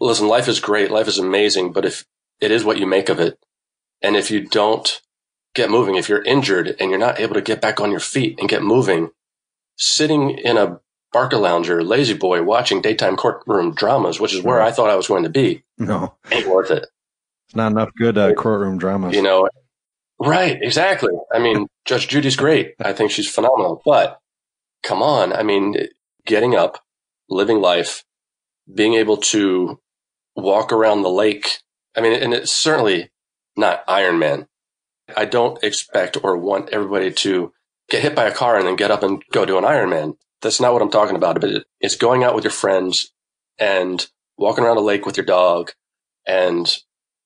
Listen, 0.00 0.28
life 0.28 0.46
is 0.46 0.60
great. 0.60 0.92
Life 0.92 1.08
is 1.08 1.18
amazing. 1.18 1.72
But 1.72 1.84
if 1.84 2.06
it 2.40 2.52
is 2.52 2.64
what 2.64 2.78
you 2.78 2.86
make 2.86 3.08
of 3.08 3.18
it, 3.18 3.38
and 4.00 4.16
if 4.16 4.30
you 4.30 4.40
don't 4.46 5.02
get 5.54 5.70
moving, 5.70 5.96
if 5.96 6.08
you're 6.08 6.22
injured 6.22 6.76
and 6.78 6.88
you're 6.88 7.00
not 7.00 7.18
able 7.18 7.34
to 7.34 7.42
get 7.42 7.60
back 7.60 7.80
on 7.80 7.90
your 7.90 8.00
feet 8.00 8.38
and 8.38 8.48
get 8.48 8.62
moving, 8.62 9.10
sitting 9.76 10.30
in 10.30 10.56
a 10.56 10.80
Barcalounger, 11.14 11.86
lazy 11.86 12.14
boy, 12.14 12.42
watching 12.42 12.82
daytime 12.82 13.16
courtroom 13.16 13.74
dramas, 13.74 14.20
which 14.20 14.34
is 14.34 14.42
where 14.42 14.60
I 14.60 14.70
thought 14.70 14.90
I 14.90 14.96
was 14.96 15.08
going 15.08 15.22
to 15.22 15.30
be, 15.30 15.64
no, 15.78 16.14
ain't 16.30 16.48
worth 16.48 16.70
it. 16.70 16.86
It's 17.46 17.56
not 17.56 17.72
enough 17.72 17.90
good 17.96 18.18
uh, 18.18 18.34
courtroom 18.34 18.76
dramas. 18.76 19.16
You 19.16 19.22
know, 19.22 19.48
Right, 20.20 20.58
exactly. 20.60 21.12
I 21.32 21.38
mean, 21.38 21.68
Judge 21.84 22.08
Judy's 22.08 22.36
great. 22.36 22.74
I 22.80 22.92
think 22.92 23.10
she's 23.10 23.30
phenomenal. 23.30 23.80
But 23.84 24.18
come 24.82 25.00
on, 25.00 25.32
I 25.32 25.42
mean, 25.42 25.76
getting 26.26 26.56
up, 26.56 26.82
living 27.28 27.60
life, 27.60 28.04
being 28.72 28.94
able 28.94 29.18
to 29.18 29.80
walk 30.34 30.72
around 30.72 31.02
the 31.02 31.10
lake. 31.10 31.58
I 31.96 32.00
mean, 32.00 32.12
and 32.20 32.34
it's 32.34 32.52
certainly 32.52 33.10
not 33.56 33.86
Ironman. 33.86 34.46
I 35.16 35.24
don't 35.24 35.62
expect 35.62 36.22
or 36.22 36.36
want 36.36 36.70
everybody 36.70 37.12
to 37.12 37.52
get 37.88 38.02
hit 38.02 38.14
by 38.14 38.24
a 38.24 38.34
car 38.34 38.58
and 38.58 38.66
then 38.66 38.76
get 38.76 38.90
up 38.90 39.02
and 39.02 39.22
go 39.32 39.46
do 39.46 39.56
an 39.56 39.64
Ironman. 39.64 40.16
That's 40.42 40.60
not 40.60 40.72
what 40.72 40.82
I'm 40.82 40.90
talking 40.90 41.16
about. 41.16 41.40
But 41.40 41.64
it's 41.80 41.96
going 41.96 42.24
out 42.24 42.34
with 42.34 42.44
your 42.44 42.50
friends 42.50 43.12
and 43.58 44.06
walking 44.36 44.64
around 44.64 44.76
a 44.76 44.80
lake 44.80 45.04
with 45.04 45.16
your 45.16 45.26
dog 45.26 45.72
and 46.26 46.76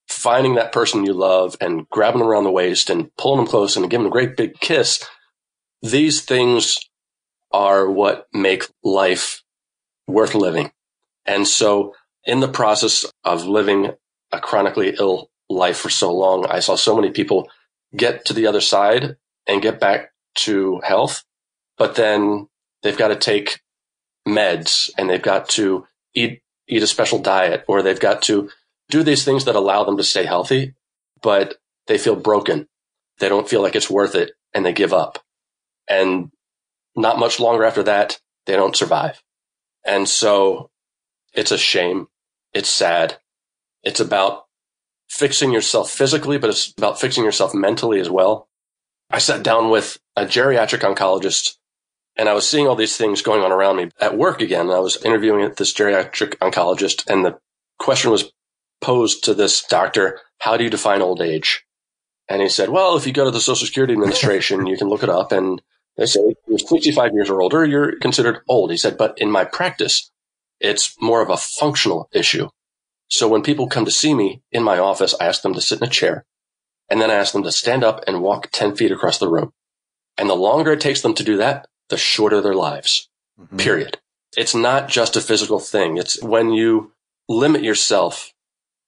finding 0.08 0.54
that 0.54 0.72
person 0.72 1.04
you 1.04 1.12
love 1.12 1.56
and 1.60 1.88
grabbing 1.90 2.20
them 2.20 2.28
around 2.28 2.44
the 2.44 2.50
waist 2.50 2.90
and 2.90 3.14
pulling 3.16 3.38
them 3.38 3.46
close 3.46 3.76
and 3.76 3.90
giving 3.90 4.04
them 4.04 4.12
a 4.12 4.12
great 4.12 4.36
big 4.36 4.58
kiss. 4.60 5.04
These 5.82 6.22
things 6.22 6.78
are 7.50 7.90
what 7.90 8.28
make 8.32 8.64
life 8.82 9.42
worth 10.06 10.34
living. 10.34 10.72
And 11.26 11.46
so 11.46 11.94
in 12.24 12.40
the 12.40 12.48
process 12.48 13.04
of 13.24 13.46
living 13.46 13.92
a 14.30 14.40
chronically 14.40 14.94
ill 14.98 15.30
life 15.48 15.76
for 15.76 15.90
so 15.90 16.12
long, 16.12 16.46
I 16.46 16.60
saw 16.60 16.76
so 16.76 16.94
many 16.94 17.10
people 17.10 17.48
get 17.96 18.24
to 18.26 18.32
the 18.32 18.46
other 18.46 18.60
side 18.60 19.16
and 19.46 19.62
get 19.62 19.80
back 19.80 20.12
to 20.34 20.80
health, 20.80 21.24
but 21.76 21.94
then 21.96 22.48
they've 22.82 22.98
got 22.98 23.08
to 23.08 23.16
take 23.16 23.60
meds 24.26 24.90
and 24.96 25.08
they've 25.08 25.22
got 25.22 25.48
to 25.50 25.86
eat, 26.14 26.42
eat 26.68 26.82
a 26.82 26.86
special 26.86 27.18
diet 27.18 27.64
or 27.68 27.82
they've 27.82 28.00
got 28.00 28.22
to 28.22 28.50
do 28.88 29.02
these 29.02 29.24
things 29.24 29.44
that 29.44 29.56
allow 29.56 29.84
them 29.84 29.96
to 29.96 30.04
stay 30.04 30.24
healthy, 30.24 30.74
but 31.22 31.56
they 31.86 31.98
feel 31.98 32.16
broken. 32.16 32.68
They 33.18 33.28
don't 33.28 33.48
feel 33.48 33.62
like 33.62 33.74
it's 33.74 33.90
worth 33.90 34.14
it 34.14 34.32
and 34.52 34.64
they 34.64 34.72
give 34.72 34.92
up. 34.92 35.18
And 35.88 36.30
not 36.94 37.18
much 37.18 37.40
longer 37.40 37.64
after 37.64 37.82
that, 37.84 38.20
they 38.46 38.54
don't 38.54 38.76
survive. 38.76 39.22
And 39.84 40.08
so 40.08 40.70
it's 41.34 41.50
a 41.50 41.58
shame. 41.58 42.08
It's 42.52 42.68
sad. 42.68 43.18
It's 43.82 44.00
about 44.00 44.44
fixing 45.08 45.52
yourself 45.52 45.90
physically, 45.90 46.38
but 46.38 46.50
it's 46.50 46.72
about 46.76 47.00
fixing 47.00 47.24
yourself 47.24 47.54
mentally 47.54 48.00
as 48.00 48.10
well. 48.10 48.48
I 49.10 49.18
sat 49.18 49.42
down 49.42 49.70
with 49.70 49.98
a 50.16 50.24
geriatric 50.24 50.80
oncologist 50.80 51.56
and 52.16 52.28
I 52.28 52.34
was 52.34 52.48
seeing 52.48 52.66
all 52.66 52.76
these 52.76 52.96
things 52.96 53.22
going 53.22 53.42
on 53.42 53.52
around 53.52 53.76
me 53.76 53.90
at 54.00 54.16
work 54.16 54.40
again. 54.40 54.70
I 54.70 54.78
was 54.80 55.02
interviewing 55.04 55.52
this 55.56 55.72
geriatric 55.72 56.36
oncologist 56.38 57.08
and 57.10 57.24
the 57.24 57.38
question 57.78 58.10
was 58.10 58.32
posed 58.80 59.24
to 59.24 59.34
this 59.34 59.62
doctor, 59.62 60.20
how 60.38 60.56
do 60.56 60.64
you 60.64 60.70
define 60.70 61.02
old 61.02 61.20
age? 61.20 61.64
And 62.28 62.42
he 62.42 62.48
said, 62.48 62.68
well, 62.68 62.96
if 62.96 63.06
you 63.06 63.12
go 63.12 63.24
to 63.24 63.30
the 63.30 63.40
Social 63.40 63.66
Security 63.66 63.92
Administration, 63.94 64.66
you 64.66 64.76
can 64.76 64.88
look 64.88 65.02
it 65.02 65.08
up 65.08 65.32
and 65.32 65.60
They 65.96 66.06
say 66.06 66.20
you're 66.46 66.58
65 66.58 67.12
years 67.12 67.28
or 67.28 67.40
older, 67.40 67.64
you're 67.64 67.98
considered 67.98 68.40
old. 68.48 68.70
He 68.70 68.76
said, 68.76 68.96
but 68.96 69.18
in 69.18 69.30
my 69.30 69.44
practice, 69.44 70.10
it's 70.60 70.94
more 71.00 71.22
of 71.22 71.30
a 71.30 71.36
functional 71.36 72.08
issue. 72.12 72.48
So 73.08 73.28
when 73.28 73.42
people 73.42 73.66
come 73.68 73.84
to 73.84 73.90
see 73.90 74.14
me 74.14 74.42
in 74.50 74.62
my 74.62 74.78
office, 74.78 75.14
I 75.20 75.26
ask 75.26 75.42
them 75.42 75.54
to 75.54 75.60
sit 75.60 75.80
in 75.80 75.86
a 75.86 75.90
chair 75.90 76.24
and 76.88 77.00
then 77.00 77.10
I 77.10 77.14
ask 77.14 77.32
them 77.32 77.42
to 77.42 77.52
stand 77.52 77.84
up 77.84 78.02
and 78.06 78.22
walk 78.22 78.48
10 78.52 78.76
feet 78.76 78.92
across 78.92 79.18
the 79.18 79.28
room. 79.28 79.52
And 80.16 80.30
the 80.30 80.34
longer 80.34 80.72
it 80.72 80.80
takes 80.80 81.02
them 81.02 81.14
to 81.14 81.24
do 81.24 81.36
that, 81.38 81.66
the 81.92 81.98
shorter 81.98 82.40
their 82.40 82.54
lives, 82.54 83.08
mm-hmm. 83.38 83.58
period. 83.58 83.98
It's 84.36 84.54
not 84.54 84.88
just 84.88 85.14
a 85.14 85.20
physical 85.20 85.60
thing. 85.60 85.98
It's 85.98 86.20
when 86.22 86.50
you 86.52 86.92
limit 87.28 87.62
yourself 87.62 88.32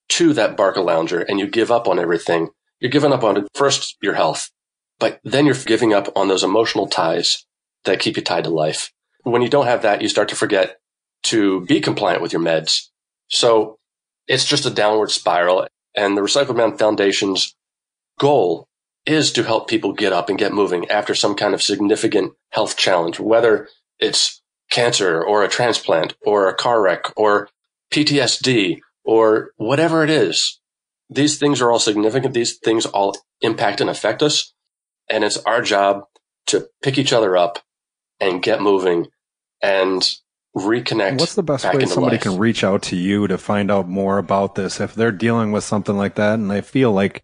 to 0.09 0.33
that 0.33 0.57
Barcalounger 0.57 1.25
and 1.29 1.39
you 1.39 1.47
give 1.47 1.71
up 1.71 1.87
on 1.87 1.99
everything, 1.99 2.49
you're 2.81 2.91
giving 2.91 3.13
up 3.13 3.23
on 3.23 3.47
first 3.55 3.97
your 4.03 4.15
health, 4.15 4.51
but 4.99 5.21
then 5.23 5.45
you're 5.45 5.55
giving 5.55 5.93
up 5.93 6.09
on 6.17 6.29
those 6.29 6.43
emotional 6.43 6.87
ties 6.87 7.45
that 7.85 8.01
keep 8.01 8.17
you 8.17 8.23
tied 8.23 8.45
to 8.45 8.51
life. 8.51 8.91
When 9.23 9.43
you 9.43 9.51
don't 9.51 9.67
have 9.67 9.83
that, 9.83 10.01
you 10.01 10.09
start 10.09 10.29
to 10.31 10.37
forget 10.37 10.79
to 11.25 11.61
be 11.67 11.81
compliant 11.81 12.23
with 12.23 12.33
your 12.33 12.43
meds. 12.43 12.89
So 13.29 13.79
it's 14.27 14.47
just 14.47 14.67
a 14.67 14.71
downward 14.71 15.11
spiral. 15.11 15.67
And 15.95 16.17
the 16.17 16.23
Recycled 16.23 16.57
Man 16.57 16.77
Foundation's 16.77 17.55
goal 18.19 18.67
is 19.07 19.33
to 19.33 19.43
help 19.43 19.69
people 19.69 19.93
get 19.93 20.13
up 20.13 20.29
and 20.29 20.39
get 20.39 20.53
moving 20.53 20.89
after 20.91 21.15
some 21.15 21.35
kind 21.35 21.55
of 21.55 21.63
significant 21.63 22.33
health 22.51 22.77
challenge, 22.77 23.21
whether 23.21 23.69
it's 23.99 24.43
cancer 24.71 25.23
or 25.23 25.43
a 25.45 25.49
transplant 25.49 26.15
or 26.25 26.49
a 26.49 26.55
car 26.55 26.81
wreck 26.81 27.13
or 27.17 27.49
PTSD 27.93 28.81
or 29.05 29.51
whatever 29.57 30.03
it 30.03 30.11
is. 30.11 30.61
These 31.11 31.39
things 31.39 31.61
are 31.61 31.71
all 31.71 31.79
significant. 31.79 32.35
These 32.35 32.57
things 32.57 32.87
all 32.87 33.17
impact 33.41 33.81
and 33.81 33.91
affect 33.91 34.23
us. 34.23 34.53
And 35.09 35.23
it's 35.23 35.37
our 35.39 35.61
job 35.61 36.05
to 36.47 36.69
pick 36.83 36.99
each 36.99 37.13
other 37.13 37.37
up 37.37 37.59
and 38.21 38.43
get 38.43 38.63
moving 38.63 39.09
and 39.63 40.09
reconnect. 40.57 41.21
What's 41.21 41.35
the 41.35 41.43
best 41.43 41.65
way 41.73 41.85
somebody 41.85 42.17
life. 42.17 42.23
can 42.23 42.39
reach 42.39 42.65
out 42.65 42.83
to 42.85 42.97
you 42.97 43.27
to 43.27 43.37
find 43.37 43.71
out 43.71 43.89
more 43.89 44.19
about 44.19 44.55
this 44.55 44.81
if 44.81 44.95
they're 44.95 45.13
dealing 45.13 45.53
with 45.53 45.65
something 45.65 45.97
like 45.97 46.15
that 46.15 46.35
and 46.35 46.51
they 46.51 46.63
feel 46.63 46.93
like 46.93 47.23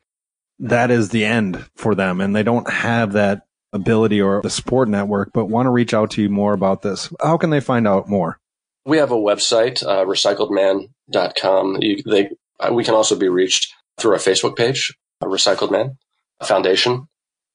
that 0.61 0.91
is 0.91 1.09
the 1.09 1.25
end 1.25 1.65
for 1.75 1.95
them 1.95 2.21
and 2.21 2.37
they 2.37 2.43
don't 2.43 2.71
have 2.71 3.13
that 3.13 3.43
ability 3.73 4.21
or 4.21 4.43
the 4.43 4.51
support 4.51 4.89
network, 4.89 5.31
but 5.33 5.47
want 5.47 5.67
to 5.67 5.71
reach 5.71 5.95
out 5.95 6.11
to 6.13 6.23
you 6.23 6.29
more 6.29 6.53
about 6.53 6.83
this? 6.83 7.13
How 7.21 7.37
can 7.37 7.51
they 7.51 7.61
find 7.61 7.87
out 7.87 8.09
more? 8.09 8.39
We 8.85 8.99
have 8.99 9.13
a 9.13 9.17
website, 9.17 9.83
uh, 9.83 10.05
recycledman.com. 10.05 11.79
You, 11.83 12.03
they, 12.05 12.31
uh, 12.59 12.73
we 12.73 12.85
can 12.85 12.95
also 12.95 13.17
be 13.17 13.29
reached 13.29 13.73
through 13.99 14.13
our 14.13 14.19
Facebook 14.19 14.57
page, 14.57 14.95
Recycled 15.23 15.71
Man 15.71 15.99
Foundation. 16.43 17.07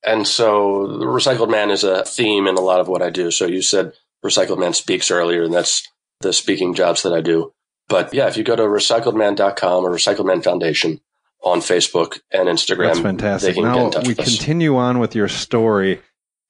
And 0.06 0.28
so 0.28 0.86
the 0.88 1.06
Recycled 1.06 1.50
Man 1.50 1.72
is 1.72 1.84
a 1.84 2.04
theme 2.04 2.48
in 2.48 2.56
a 2.56 2.62
lot 2.62 2.80
of 2.80 2.88
what 2.88 3.02
I 3.02 3.10
do. 3.10 3.32
So 3.32 3.46
you 3.46 3.62
said 3.62 3.94
Recycled 4.24 4.60
Man 4.60 4.74
speaks 4.74 5.10
earlier, 5.10 5.44
and 5.44 5.54
that's 5.54 5.88
the 6.22 6.32
speaking 6.32 6.76
jobs 6.76 7.02
that 7.04 7.14
I 7.14 7.22
do. 7.22 7.52
But 7.88 8.14
yeah, 8.14 8.28
if 8.28 8.38
you 8.38 8.44
go 8.44 8.56
to 8.56 8.64
recycledman.com 8.64 9.84
or 9.84 9.92
Recycled 9.92 10.26
Man 10.26 10.42
Foundation 10.42 11.02
on 11.46 11.60
Facebook 11.60 12.20
and 12.32 12.50
Instagram, 12.50 12.88
that's 12.88 13.00
fantastic. 13.00 13.56
Now 13.56 13.92
we 14.06 14.16
continue 14.16 14.76
on 14.76 15.00
with 15.00 15.16
your 15.16 15.28
story. 15.28 16.02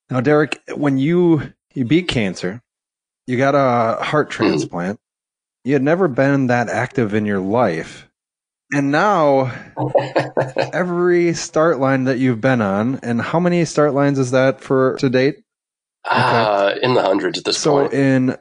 Now, 0.09 0.21
Derek, 0.21 0.61
when 0.75 0.97
you 0.97 1.53
you 1.73 1.85
beat 1.85 2.07
cancer, 2.07 2.61
you 3.27 3.37
got 3.37 3.55
a 3.55 4.01
heart 4.03 4.29
mm-hmm. 4.29 4.43
transplant. 4.43 4.99
You 5.63 5.73
had 5.73 5.83
never 5.83 6.07
been 6.07 6.47
that 6.47 6.69
active 6.69 7.13
in 7.13 7.25
your 7.25 7.39
life. 7.39 8.07
And 8.71 8.91
now, 8.91 9.53
every 10.73 11.33
start 11.33 11.79
line 11.79 12.05
that 12.05 12.17
you've 12.17 12.41
been 12.41 12.61
on, 12.61 12.99
and 13.03 13.21
how 13.21 13.39
many 13.39 13.65
start 13.65 13.93
lines 13.93 14.17
is 14.17 14.31
that 14.31 14.61
for 14.61 14.95
to 14.97 15.09
date? 15.09 15.43
Uh, 16.09 16.75
in 16.81 16.93
the 16.93 17.01
hundreds 17.01 17.39
at 17.39 17.45
this 17.45 17.57
so 17.57 17.79
point. 17.79 17.91
So 17.91 17.97
in 17.97 18.37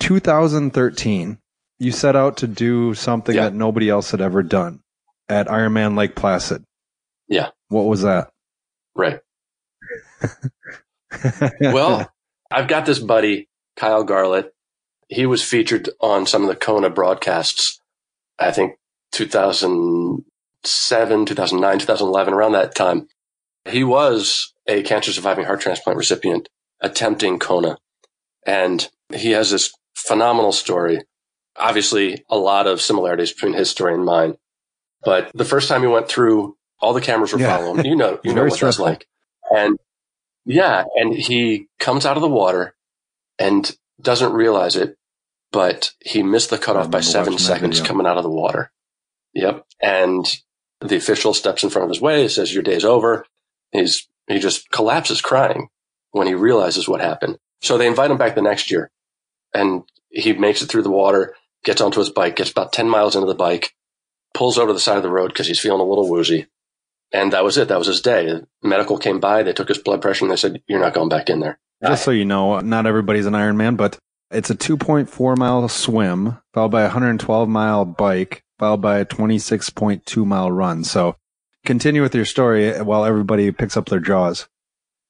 2013, 0.00 1.38
you 1.78 1.92
set 1.92 2.14
out 2.14 2.38
to 2.38 2.46
do 2.46 2.94
something 2.94 3.34
yeah. 3.34 3.44
that 3.44 3.54
nobody 3.54 3.88
else 3.88 4.10
had 4.10 4.20
ever 4.20 4.42
done 4.42 4.82
at 5.30 5.46
Ironman 5.46 5.96
Lake 5.96 6.14
Placid. 6.14 6.62
Yeah. 7.28 7.50
What 7.68 7.86
was 7.86 8.02
that? 8.02 8.30
Right. 8.94 9.20
well, 11.60 12.10
I've 12.50 12.68
got 12.68 12.86
this 12.86 12.98
buddy, 12.98 13.48
Kyle 13.76 14.04
Garlett. 14.04 14.52
He 15.08 15.26
was 15.26 15.42
featured 15.42 15.90
on 16.00 16.26
some 16.26 16.42
of 16.42 16.48
the 16.48 16.56
Kona 16.56 16.90
broadcasts, 16.90 17.80
I 18.38 18.50
think 18.50 18.74
2007, 19.12 21.26
2009, 21.26 21.78
2011, 21.78 22.34
around 22.34 22.52
that 22.52 22.74
time. 22.74 23.08
He 23.68 23.84
was 23.84 24.52
a 24.66 24.82
cancer 24.82 25.12
surviving 25.12 25.44
heart 25.44 25.60
transplant 25.60 25.96
recipient 25.96 26.48
attempting 26.80 27.38
Kona. 27.38 27.76
And 28.46 28.88
he 29.12 29.32
has 29.32 29.50
this 29.50 29.72
phenomenal 29.94 30.52
story. 30.52 31.02
Obviously, 31.56 32.24
a 32.30 32.38
lot 32.38 32.66
of 32.66 32.80
similarities 32.80 33.32
between 33.32 33.52
his 33.52 33.70
story 33.70 33.94
and 33.94 34.04
mine. 34.04 34.36
But 35.02 35.30
the 35.34 35.44
first 35.44 35.68
time 35.68 35.82
he 35.82 35.86
went 35.86 36.08
through, 36.08 36.56
all 36.80 36.92
the 36.92 37.00
cameras 37.00 37.32
were 37.32 37.40
yeah. 37.40 37.56
following. 37.56 37.84
You 37.84 37.96
know, 37.96 38.20
you 38.22 38.34
know 38.34 38.44
what 38.44 38.52
stressful. 38.52 38.84
that's 38.84 39.00
like. 39.00 39.08
And 39.50 39.78
yeah, 40.44 40.84
and 40.96 41.14
he 41.14 41.68
comes 41.78 42.06
out 42.06 42.16
of 42.16 42.22
the 42.22 42.28
water 42.28 42.74
and 43.38 43.76
doesn't 44.00 44.32
realize 44.32 44.76
it, 44.76 44.96
but 45.52 45.92
he 46.00 46.22
missed 46.22 46.50
the 46.50 46.58
cutoff 46.58 46.90
by 46.90 47.00
seven 47.00 47.38
seconds 47.38 47.80
coming 47.80 48.06
out 48.06 48.16
of 48.16 48.22
the 48.22 48.30
water. 48.30 48.70
Yep. 49.34 49.64
And 49.82 50.26
the 50.80 50.96
official 50.96 51.34
steps 51.34 51.62
in 51.62 51.70
front 51.70 51.84
of 51.84 51.90
his 51.90 52.00
way, 52.00 52.28
says, 52.28 52.52
Your 52.52 52.62
day's 52.62 52.84
over. 52.84 53.26
He's 53.72 54.08
he 54.28 54.38
just 54.38 54.70
collapses 54.70 55.20
crying 55.20 55.68
when 56.12 56.26
he 56.26 56.34
realizes 56.34 56.88
what 56.88 57.00
happened. 57.00 57.38
So 57.62 57.76
they 57.76 57.86
invite 57.86 58.10
him 58.10 58.16
back 58.16 58.34
the 58.34 58.42
next 58.42 58.70
year 58.70 58.90
and 59.52 59.82
he 60.08 60.32
makes 60.32 60.62
it 60.62 60.66
through 60.66 60.82
the 60.82 60.90
water, 60.90 61.34
gets 61.64 61.80
onto 61.80 61.98
his 61.98 62.10
bike, 62.10 62.36
gets 62.36 62.50
about 62.50 62.72
10 62.72 62.88
miles 62.88 63.14
into 63.14 63.26
the 63.26 63.34
bike, 63.34 63.74
pulls 64.34 64.58
over 64.58 64.68
to 64.68 64.72
the 64.72 64.80
side 64.80 64.96
of 64.96 65.02
the 65.02 65.10
road 65.10 65.28
because 65.28 65.46
he's 65.46 65.60
feeling 65.60 65.80
a 65.80 65.84
little 65.84 66.08
woozy. 66.08 66.46
And 67.12 67.32
that 67.32 67.44
was 67.44 67.58
it. 67.58 67.68
That 67.68 67.78
was 67.78 67.88
his 67.88 68.00
day. 68.00 68.40
Medical 68.62 68.98
came 68.98 69.20
by. 69.20 69.42
They 69.42 69.52
took 69.52 69.68
his 69.68 69.78
blood 69.78 70.00
pressure 70.00 70.24
and 70.24 70.30
they 70.30 70.36
said, 70.36 70.62
you're 70.68 70.80
not 70.80 70.94
going 70.94 71.08
back 71.08 71.28
in 71.28 71.40
there. 71.40 71.58
Just 71.84 72.04
so 72.04 72.10
you 72.10 72.24
know, 72.24 72.60
not 72.60 72.86
everybody's 72.86 73.26
an 73.26 73.32
Ironman, 73.32 73.76
but 73.76 73.98
it's 74.30 74.50
a 74.50 74.54
2.4 74.54 75.36
mile 75.36 75.68
swim 75.68 76.38
followed 76.54 76.70
by 76.70 76.82
a 76.82 76.84
112 76.84 77.48
mile 77.48 77.84
bike 77.84 78.44
followed 78.58 78.82
by 78.82 78.98
a 78.98 79.06
26.2 79.06 80.26
mile 80.26 80.52
run. 80.52 80.84
So 80.84 81.16
continue 81.64 82.02
with 82.02 82.14
your 82.14 82.26
story 82.26 82.78
while 82.82 83.04
everybody 83.04 83.50
picks 83.50 83.76
up 83.76 83.86
their 83.86 83.98
jaws. 83.98 84.48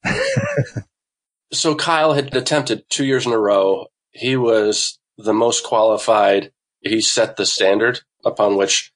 so 1.53 1.75
Kyle 1.75 2.15
had 2.15 2.35
attempted 2.35 2.85
two 2.89 3.05
years 3.05 3.27
in 3.27 3.33
a 3.33 3.39
row. 3.39 3.87
He 4.13 4.37
was 4.37 4.99
the 5.19 5.35
most 5.35 5.65
qualified. 5.65 6.53
He 6.81 7.01
set 7.01 7.37
the 7.37 7.45
standard 7.45 8.01
upon 8.25 8.57
which 8.57 8.93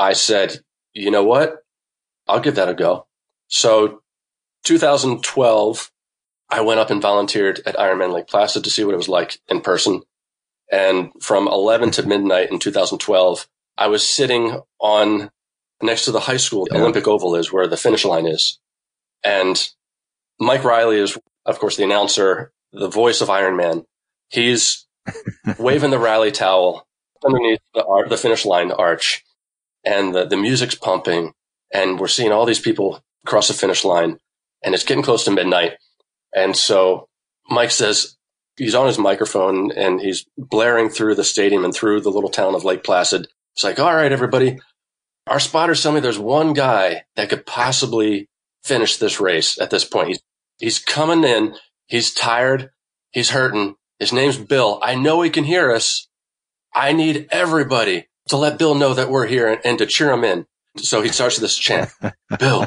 I 0.00 0.14
said, 0.14 0.60
you 0.94 1.10
know 1.10 1.22
what? 1.22 1.58
I'll 2.26 2.40
give 2.40 2.54
that 2.54 2.70
a 2.70 2.74
go. 2.74 3.06
So 3.48 4.00
2012, 4.64 5.92
I 6.48 6.62
went 6.62 6.80
up 6.80 6.90
and 6.90 7.02
volunteered 7.02 7.60
at 7.66 7.76
Ironman 7.76 8.10
Lake 8.10 8.26
Placid 8.26 8.64
to 8.64 8.70
see 8.70 8.82
what 8.82 8.94
it 8.94 8.96
was 8.96 9.10
like 9.10 9.38
in 9.46 9.60
person. 9.60 10.00
And 10.72 11.10
from 11.20 11.46
11 11.46 11.90
to 11.92 12.06
midnight 12.06 12.50
in 12.50 12.58
2012, 12.58 13.46
I 13.76 13.88
was 13.88 14.08
sitting 14.08 14.62
on 14.78 15.30
next 15.82 16.06
to 16.06 16.12
the 16.12 16.20
high 16.20 16.38
school, 16.38 16.64
the 16.64 16.76
yeah. 16.76 16.80
Olympic 16.80 17.06
Oval 17.06 17.36
is 17.36 17.52
where 17.52 17.66
the 17.66 17.76
finish 17.76 18.06
line 18.06 18.26
is. 18.26 18.58
And 19.22 19.68
Mike 20.38 20.64
Reilly 20.64 20.96
is, 20.96 21.18
of 21.44 21.58
course, 21.58 21.76
the 21.76 21.84
announcer, 21.84 22.52
the 22.72 22.88
voice 22.88 23.20
of 23.20 23.28
Ironman. 23.28 23.84
He's 24.28 24.86
waving 25.58 25.90
the 25.90 25.98
rally 25.98 26.32
towel 26.32 26.86
underneath 27.22 27.60
the, 27.74 27.84
ar- 27.84 28.08
the 28.08 28.16
finish 28.16 28.46
line 28.46 28.72
arch 28.72 29.24
and 29.84 30.14
the, 30.14 30.26
the 30.26 30.36
music's 30.36 30.74
pumping 30.74 31.32
and 31.72 31.98
we're 31.98 32.08
seeing 32.08 32.32
all 32.32 32.46
these 32.46 32.60
people 32.60 33.00
cross 33.26 33.48
the 33.48 33.54
finish 33.54 33.84
line 33.84 34.18
and 34.62 34.74
it's 34.74 34.84
getting 34.84 35.02
close 35.02 35.24
to 35.24 35.30
midnight. 35.30 35.72
And 36.34 36.56
so 36.56 37.08
Mike 37.48 37.70
says 37.70 38.16
he's 38.56 38.74
on 38.74 38.86
his 38.86 38.98
microphone 38.98 39.72
and 39.72 40.00
he's 40.00 40.26
blaring 40.36 40.88
through 40.88 41.14
the 41.14 41.24
stadium 41.24 41.64
and 41.64 41.74
through 41.74 42.00
the 42.00 42.10
little 42.10 42.30
town 42.30 42.54
of 42.54 42.64
Lake 42.64 42.84
Placid. 42.84 43.28
It's 43.54 43.64
like, 43.64 43.78
all 43.78 43.94
right, 43.94 44.12
everybody, 44.12 44.58
our 45.26 45.40
spotters 45.40 45.82
tell 45.82 45.92
me 45.92 46.00
there's 46.00 46.18
one 46.18 46.52
guy 46.52 47.04
that 47.16 47.30
could 47.30 47.46
possibly 47.46 48.28
finish 48.62 48.96
this 48.96 49.20
race 49.20 49.60
at 49.60 49.70
this 49.70 49.84
point. 49.84 50.08
He's, 50.08 50.20
he's 50.58 50.78
coming 50.78 51.24
in. 51.24 51.54
He's 51.86 52.12
tired. 52.12 52.70
He's 53.10 53.30
hurting. 53.30 53.76
His 53.98 54.12
name's 54.12 54.38
Bill. 54.38 54.78
I 54.82 54.94
know 54.94 55.22
he 55.22 55.30
can 55.30 55.44
hear 55.44 55.72
us. 55.72 56.08
I 56.74 56.92
need 56.92 57.28
everybody 57.30 58.06
to 58.30 58.36
let 58.36 58.58
Bill 58.58 58.74
know 58.74 58.94
that 58.94 59.10
we're 59.10 59.26
here 59.26 59.48
and, 59.48 59.60
and 59.64 59.78
to 59.78 59.86
cheer 59.86 60.10
him 60.10 60.24
in. 60.24 60.46
So 60.76 61.02
he 61.02 61.08
starts 61.08 61.36
this 61.38 61.56
chant, 61.56 61.90
Bill, 62.38 62.66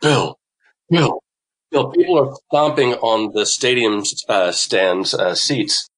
Bill, 0.00 0.38
Bill, 0.90 1.20
Bill. 1.70 1.90
People 1.90 2.18
are 2.18 2.36
stomping 2.46 2.94
on 2.94 3.32
the 3.34 3.44
stadium 3.44 4.04
uh, 4.28 4.52
stands 4.52 5.12
uh, 5.12 5.34
seats, 5.34 5.88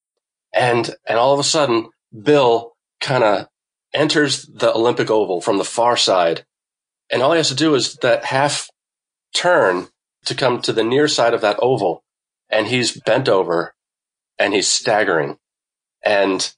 and 0.55 0.95
and 1.07 1.19
all 1.19 1.35
of 1.35 1.39
a 1.39 1.45
sudden, 1.45 1.91
Bill 2.23 2.73
kind 3.01 3.23
of 3.23 3.49
enters 3.93 4.47
the 4.47 4.75
Olympic 4.75 5.11
Oval 5.11 5.43
from 5.43 5.59
the 5.59 5.65
far 5.65 5.99
side, 5.99 6.47
and 7.11 7.21
all 7.21 7.33
he 7.33 7.37
has 7.37 7.49
to 7.49 7.55
do 7.55 7.75
is 7.75 7.97
that 7.97 8.25
half 8.25 8.71
turn 9.35 9.89
to 10.25 10.35
come 10.35 10.63
to 10.63 10.73
the 10.73 10.85
near 10.85 11.09
side 11.09 11.35
of 11.35 11.43
that 11.43 11.59
oval, 11.61 12.03
and 12.49 12.69
he's 12.69 12.99
bent 13.03 13.29
over 13.29 13.75
and 14.39 14.55
he's 14.55 14.67
staggering 14.67 15.37
and 16.05 16.55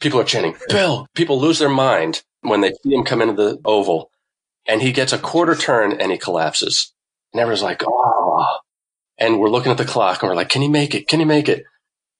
people 0.00 0.20
are 0.20 0.24
chanting, 0.24 0.56
Bill, 0.68 1.06
people 1.14 1.40
lose 1.40 1.58
their 1.58 1.68
mind 1.68 2.22
when 2.42 2.60
they 2.60 2.72
see 2.82 2.94
him 2.94 3.04
come 3.04 3.22
into 3.22 3.34
the 3.34 3.60
oval 3.64 4.10
and 4.66 4.82
he 4.82 4.92
gets 4.92 5.12
a 5.12 5.18
quarter 5.18 5.54
turn 5.54 6.00
and 6.00 6.10
he 6.10 6.18
collapses. 6.18 6.92
And 7.32 7.40
everyone's 7.40 7.62
like, 7.62 7.82
oh, 7.86 8.58
and 9.18 9.38
we're 9.38 9.50
looking 9.50 9.70
at 9.70 9.78
the 9.78 9.84
clock 9.84 10.22
and 10.22 10.28
we're 10.28 10.36
like, 10.36 10.48
can 10.48 10.62
he 10.62 10.68
make 10.68 10.94
it? 10.94 11.06
Can 11.06 11.20
he 11.20 11.24
make 11.24 11.48
it? 11.48 11.64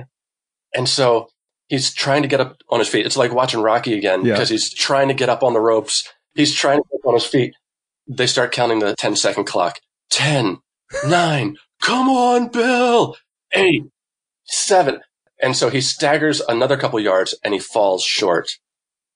And 0.76 0.88
so 0.88 1.30
he's 1.68 1.94
trying 1.94 2.22
to 2.22 2.28
get 2.28 2.40
up 2.42 2.58
on 2.70 2.80
his 2.80 2.88
feet. 2.88 3.06
It's 3.06 3.18
like 3.18 3.34
watching 3.34 3.62
Rocky 3.62 3.98
again 3.98 4.24
Yeah. 4.26 4.34
because 4.34 4.50
he's 4.50 4.74
trying 4.74 5.08
to 5.10 5.14
get 5.14 5.30
up 5.30 5.44
on 5.44 5.54
the 5.54 5.60
ropes. 5.60 6.08
He's 6.36 6.54
trying 6.54 6.78
to 6.80 6.84
get 6.92 7.00
up 7.02 7.08
on 7.08 7.14
his 7.16 7.26
feet. 7.26 7.54
They 8.08 8.28
start 8.28 8.52
counting 8.52 8.80
the 8.80 8.96
10 8.96 9.16
second 9.16 9.46
clock. 9.46 9.80
10, 10.12 10.58
9, 11.08 11.58
come 11.82 12.10
on, 12.10 12.48
Bill. 12.50 13.16
8, 13.54 13.84
7. 14.46 15.02
And 15.42 15.56
so 15.56 15.70
he 15.70 15.82
staggers 15.82 16.42
another 16.42 16.78
couple 16.78 17.00
yards 17.00 17.36
and 17.44 17.54
he 17.54 17.60
falls 17.60 18.04
short, 18.04 18.52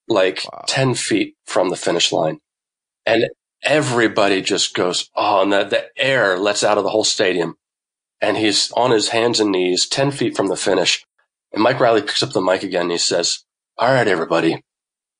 like 0.07 0.45
Wow. 0.51 0.63
10 0.67 0.93
feet 0.95 1.36
from 1.45 1.69
the 1.69 1.75
finish 1.75 2.12
line. 2.12 2.39
And 3.05 3.29
everybody 3.63 4.41
just 4.41 4.73
goes, 4.73 5.10
oh, 5.15 5.41
and 5.41 5.52
the, 5.54 5.63
the 5.63 5.86
air 5.97 6.38
lets 6.38 6.63
out 6.63 6.78
of 6.78 6.84
the 6.84 6.89
whole 6.89 7.04
stadium. 7.04 7.56
And 8.21 8.38
he's 8.38 8.71
on 8.73 8.91
his 8.91 9.10
hands 9.10 9.39
and 9.39 9.52
knees, 9.52 9.88
10 9.88 10.12
feet 10.12 10.36
from 10.36 10.47
the 10.47 10.56
finish. 10.56 11.06
And 11.52 11.62
Mike 11.62 11.80
Reilly 11.80 12.02
picks 12.02 12.23
up 12.23 12.32
the 12.32 12.41
mic 12.41 12.63
again 12.63 12.84
and 12.84 12.91
he 12.91 12.97
says, 12.97 13.43
all 13.78 13.91
right, 13.91 14.08
everybody, 14.08 14.62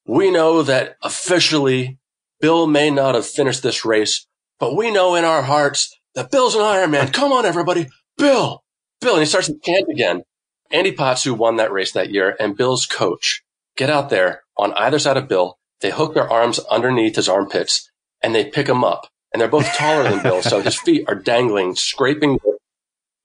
we 0.06 0.32
know 0.32 0.64
that 0.64 0.96
officially 1.02 1.98
Bill 2.40 2.68
may 2.68 2.90
not 2.90 3.16
have 3.16 3.26
finished 3.26 3.64
this 3.64 3.86
race, 3.86 4.28
but 4.60 4.76
we 4.76 4.92
know 4.92 5.16
in 5.16 5.26
our 5.26 5.44
hearts 5.44 5.96
that 6.16 6.32
Bill's 6.32 6.56
an 6.56 6.62
Ironman. 6.62 7.14
Come 7.14 7.32
on, 7.32 7.46
everybody. 7.46 7.88
Bill, 8.18 8.64
Bill. 9.02 9.14
And 9.14 9.22
he 9.22 9.26
starts 9.26 9.48
to 9.48 9.60
chant 9.64 9.86
again. 9.90 10.24
Andy 10.72 10.92
Potts, 10.92 11.24
who 11.24 11.34
won 11.34 11.58
that 11.58 11.72
race 11.72 11.92
that 11.92 12.10
year, 12.10 12.36
and 12.40 12.58
Bill's 12.58 12.86
coach 12.86 13.44
get 13.78 13.90
out 13.90 14.10
there 14.10 14.44
on 14.58 14.74
either 14.74 15.00
side 15.00 15.18
of 15.18 15.28
Bill. 15.28 15.58
They 15.82 15.92
hook 15.92 16.14
their 16.14 16.30
arms 16.30 16.60
underneath 16.72 17.16
his 17.16 17.30
armpits 17.30 17.92
and 18.24 18.34
they 18.34 18.46
pick 18.46 18.68
him 18.68 18.84
up. 18.84 19.08
And 19.34 19.42
they're 19.42 19.48
both 19.50 19.66
taller 19.76 20.04
than 20.04 20.22
Bill, 20.22 20.42
so 20.44 20.62
his 20.62 20.80
feet 20.80 21.06
are 21.08 21.16
dangling, 21.16 21.76
scraping 21.76 22.40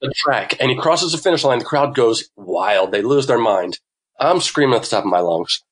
the- 0.01 0.13
track. 0.17 0.55
And 0.61 0.71
he 0.71 0.77
crosses 0.77 1.13
the 1.13 1.19
finish 1.19 1.45
line. 1.45 1.59
The 1.59 1.65
crowd 1.65 1.95
goes 1.95 2.31
wild. 2.37 2.93
They 2.93 3.03
lose 3.03 3.27
their 3.27 3.39
mind. 3.39 3.79
I'm 4.19 4.41
screaming 4.41 4.77
at 4.77 4.83
the 4.83 4.89
top 4.89 5.05
of 5.05 5.11
my 5.11 5.21
lungs. 5.21 5.63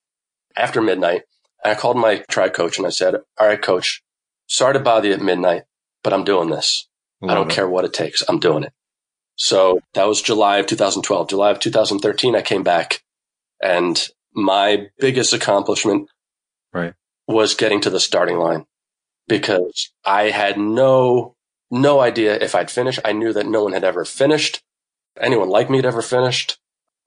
After 0.57 0.81
midnight, 0.83 1.23
I 1.65 1.75
called 1.75 1.97
my 1.97 2.19
tri 2.29 2.49
coach 2.49 2.77
and 2.79 2.87
I 2.87 2.91
said, 2.91 3.15
All 3.39 3.47
right, 3.47 3.61
coach, 3.61 4.03
sorry 4.47 4.75
to 4.75 4.81
bother 4.81 5.09
you 5.09 5.15
at 5.15 5.23
midnight, 5.23 5.63
but 6.05 6.13
I'm 6.13 6.25
doing 6.25 6.51
this. 6.51 6.87
I 7.23 7.35
don't 7.35 7.51
it. 7.51 7.55
care 7.55 7.69
what 7.69 7.85
it 7.85 7.93
takes. 7.95 8.23
I'm 8.29 8.39
doing 8.39 8.63
it. 8.65 8.73
So 9.37 9.81
that 9.95 10.05
was 10.07 10.21
July 10.23 10.59
of 10.59 10.67
2012. 10.67 11.29
July 11.31 11.51
of 11.51 11.61
2013, 11.61 12.37
I 12.37 12.43
came 12.43 12.63
back 12.63 13.03
and 13.63 14.09
my 14.35 14.89
biggest 14.99 15.33
accomplishment 15.33 16.09
Right. 16.73 16.93
was 17.27 17.55
getting 17.55 17.81
to 17.83 17.91
the 17.91 18.01
starting 18.01 18.39
line 18.39 18.67
because 19.29 19.91
I 20.05 20.31
had 20.31 20.59
no, 20.59 21.35
no 21.71 22.01
idea 22.01 22.37
if 22.37 22.55
I'd 22.55 22.71
finish. 22.71 22.99
I 23.05 23.13
knew 23.13 23.33
that 23.33 23.47
no 23.47 23.65
one 23.65 23.73
had 23.73 23.85
ever 23.85 24.05
finished. 24.05 24.63
Anyone 25.21 25.49
like 25.49 25.71
me 25.71 25.79
had 25.79 25.87
ever 25.87 26.03
finished. 26.03 26.59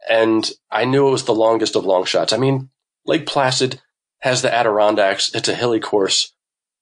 And 0.10 0.50
I 0.72 0.86
knew 0.86 1.08
it 1.08 1.12
was 1.12 1.26
the 1.26 1.34
longest 1.34 1.76
of 1.76 1.86
long 1.86 2.06
shots. 2.06 2.34
I 2.34 2.38
mean, 2.38 2.70
Lake 3.06 3.26
Placid 3.26 3.82
has 4.20 4.42
the 4.42 4.54
Adirondacks. 4.54 5.34
It's 5.34 5.50
a 5.50 5.56
hilly 5.56 5.80
course. 5.80 6.34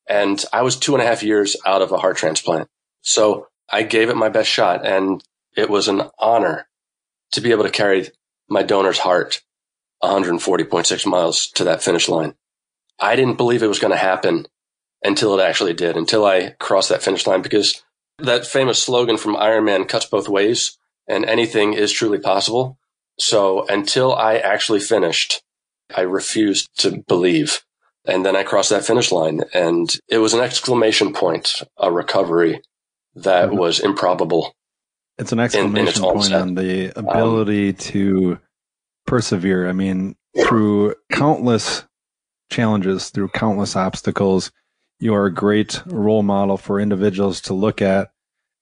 And 0.08 0.44
I 0.54 0.62
was 0.62 0.78
two 0.78 0.94
and 0.94 1.02
a 1.02 1.06
half 1.06 1.24
years 1.24 1.56
out 1.66 1.82
of 1.82 1.92
a 1.92 1.98
heart 1.98 2.18
transplant. 2.18 2.70
So 3.02 3.48
I 3.70 3.84
gave 3.84 4.10
it 4.10 4.16
my 4.16 4.30
best 4.30 4.50
shot 4.50 4.86
and 4.86 5.24
it 5.56 5.70
was 5.70 5.88
an 5.88 6.04
honor 6.20 6.68
to 7.32 7.42
be 7.42 7.52
able 7.52 7.64
to 7.64 7.70
carry 7.70 8.10
my 8.50 8.64
donor's 8.64 9.00
heart 9.00 9.42
140.6 10.04 11.06
miles 11.06 11.48
to 11.52 11.64
that 11.66 11.84
finish 11.84 12.08
line. 12.08 12.36
I 13.00 13.16
didn't 13.16 13.38
believe 13.38 13.64
it 13.64 13.68
was 13.68 13.80
going 13.80 13.92
to 13.92 13.98
happen 13.98 14.48
until 15.04 15.38
it 15.40 15.44
actually 15.44 15.74
did, 15.74 15.96
until 15.96 16.26
I 16.26 16.56
crossed 16.60 16.90
that 16.90 17.04
finish 17.04 17.28
line 17.28 17.42
because 17.42 17.84
that 18.20 18.46
famous 18.48 18.82
slogan 18.82 19.18
from 19.18 19.36
Ironman 19.36 19.88
cuts 19.88 20.06
both 20.06 20.28
ways 20.28 20.78
and 21.08 21.26
anything 21.26 21.74
is 21.74 21.92
truly 21.92 22.20
possible. 22.20 22.78
So 23.20 23.66
until 23.68 24.14
I 24.16 24.38
actually 24.38 24.80
finished, 24.80 25.42
I 25.96 26.02
refused 26.02 26.70
to 26.80 27.04
believe. 27.08 27.62
And 28.06 28.26
then 28.26 28.36
I 28.36 28.44
crossed 28.44 28.70
that 28.70 28.86
finish 28.86 29.12
line 29.12 29.42
and 29.54 29.90
it 30.08 30.18
was 30.20 30.34
an 30.34 30.42
exclamation 30.42 31.14
point, 31.14 31.64
a 31.78 31.92
recovery 31.92 32.62
that 33.16 33.50
Mhm. 33.50 33.58
was 33.58 33.80
improbable. 33.80 34.54
It's 35.18 35.32
an 35.32 35.40
in 35.40 35.46
exclamation 35.46 36.06
own 36.06 36.14
point 36.14 36.26
set. 36.26 36.42
on 36.42 36.56
the 36.56 36.92
ability 36.98 37.74
to 37.74 38.40
persevere. 39.08 39.68
I 39.68 39.74
mean, 39.74 40.16
through 40.46 40.94
countless 41.12 41.84
challenges, 42.52 43.10
through 43.10 43.30
countless 43.30 43.76
obstacles, 43.76 44.52
you 45.00 45.14
are 45.14 45.26
a 45.26 45.34
great 45.34 45.82
role 45.86 46.24
model 46.24 46.58
for 46.58 46.80
individuals 46.80 47.42
to 47.42 47.54
look 47.54 47.82
at. 47.82 48.12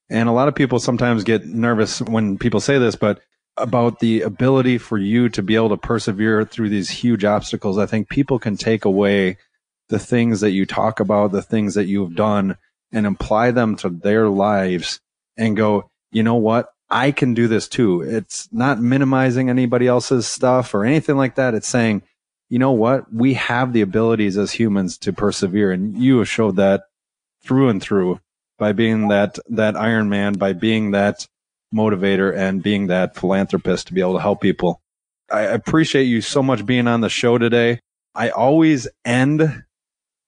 And 0.10 0.30
a 0.30 0.34
lot 0.34 0.48
of 0.48 0.56
people 0.56 0.80
sometimes 0.80 1.24
get 1.24 1.45
nervous 1.45 2.02
when 2.02 2.38
people 2.38 2.60
say 2.60 2.78
this, 2.78 2.95
but 2.95 3.21
about 3.58 4.00
the 4.00 4.21
ability 4.21 4.78
for 4.78 4.98
you 4.98 5.30
to 5.30 5.41
be 5.41 5.56
able 5.56 5.69
to 5.69 5.78
persevere 5.78 6.43
through 6.43 6.69
these 6.69 6.89
huge 6.89 7.24
obstacles, 7.24 7.78
I 7.78 7.86
think 7.86 8.10
people 8.10 8.38
can 8.38 8.58
take 8.58 8.86
away 8.86 9.38
the 9.89 10.00
things 10.00 10.41
that 10.41 10.52
you 10.52 10.65
talk 10.65 11.00
about, 11.00 11.32
the 11.32 11.41
things 11.41 11.76
that 11.76 11.86
you've 11.86 12.15
done, 12.15 12.58
and 12.91 13.08
apply 13.08 13.52
them 13.52 13.76
to 13.78 13.89
their 13.89 14.28
lives 14.28 15.00
and 15.38 15.56
go, 15.58 15.89
you 16.12 16.24
know 16.24 16.36
what? 16.36 16.69
I 16.89 17.12
can 17.12 17.34
do 17.34 17.48
this 17.48 17.67
too. 17.67 18.02
It's 18.02 18.48
not 18.52 18.80
minimizing 18.80 19.50
anybody 19.50 19.88
else's 19.88 20.28
stuff 20.28 20.74
or 20.74 20.86
anything 20.86 21.17
like 21.17 21.36
that. 21.36 21.54
It's 21.54 21.67
saying, 21.67 22.04
you 22.50 22.60
know 22.60 22.72
what? 22.72 23.12
We 23.14 23.34
have 23.36 23.74
the 23.74 23.82
abilities 23.82 24.38
as 24.38 24.52
humans 24.52 24.98
to 25.00 25.14
persevere. 25.14 25.72
And 25.72 25.98
you 25.98 26.20
have 26.20 26.30
showed 26.30 26.58
that 26.58 26.84
through 27.44 27.70
and 27.70 27.82
through 27.82 28.20
by 28.58 28.72
being 28.72 29.10
that, 29.10 29.40
that 29.50 29.76
Ironman, 29.76 30.38
by 30.38 30.54
being 30.54 30.92
that 30.92 31.28
motivator 31.74 32.36
and 32.36 32.64
being 32.64 32.88
that 32.88 33.16
philanthropist 33.16 33.88
to 33.88 33.94
be 33.94 34.02
able 34.02 34.14
to 34.14 34.22
help 34.22 34.42
people. 34.42 34.82
I 35.32 35.42
appreciate 35.42 36.04
you 36.04 36.22
so 36.22 36.44
much 36.44 36.66
being 36.66 36.88
on 36.88 37.02
the 37.02 37.10
show 37.10 37.38
today. 37.38 37.80
I 38.14 38.30
always 38.30 38.88
end 39.04 39.64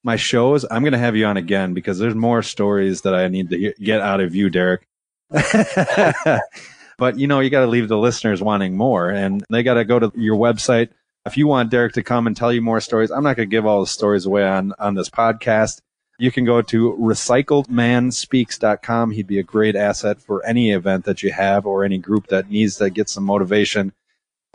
my 0.02 0.16
shows. 0.16 0.64
I'm 0.70 0.82
going 0.82 0.92
to 0.92 0.98
have 0.98 1.16
you 1.16 1.24
on 1.26 1.36
again 1.36 1.72
because 1.74 1.98
there's 1.98 2.14
more 2.14 2.42
stories 2.42 3.02
that 3.02 3.14
I 3.14 3.28
need 3.28 3.50
to 3.50 3.74
get 3.80 4.00
out 4.00 4.20
of 4.20 4.34
you, 4.34 4.50
Derek. 4.50 4.86
but 6.98 7.18
you 7.18 7.26
know, 7.26 7.40
you 7.40 7.50
got 7.50 7.60
to 7.60 7.66
leave 7.66 7.88
the 7.88 7.96
listeners 7.96 8.42
wanting 8.42 8.76
more 8.76 9.08
and 9.08 9.44
they 9.50 9.62
got 9.62 9.74
to 9.74 9.84
go 9.84 9.98
to 9.98 10.12
your 10.16 10.36
website. 10.36 10.90
If 11.28 11.36
you 11.36 11.46
want 11.46 11.70
Derek 11.70 11.92
to 11.92 12.02
come 12.02 12.26
and 12.26 12.34
tell 12.34 12.50
you 12.50 12.62
more 12.62 12.80
stories, 12.80 13.10
I'm 13.10 13.22
not 13.22 13.36
going 13.36 13.50
to 13.50 13.54
give 13.54 13.66
all 13.66 13.82
the 13.82 13.86
stories 13.86 14.24
away 14.24 14.48
on, 14.48 14.72
on 14.78 14.94
this 14.94 15.10
podcast. 15.10 15.82
You 16.18 16.32
can 16.32 16.46
go 16.46 16.62
to 16.62 16.96
recycledmanspeaks.com. 16.98 19.10
He'd 19.10 19.26
be 19.26 19.38
a 19.38 19.42
great 19.42 19.76
asset 19.76 20.22
for 20.22 20.42
any 20.46 20.70
event 20.70 21.04
that 21.04 21.22
you 21.22 21.30
have 21.30 21.66
or 21.66 21.84
any 21.84 21.98
group 21.98 22.28
that 22.28 22.48
needs 22.48 22.76
to 22.76 22.88
get 22.88 23.10
some 23.10 23.24
motivation 23.24 23.92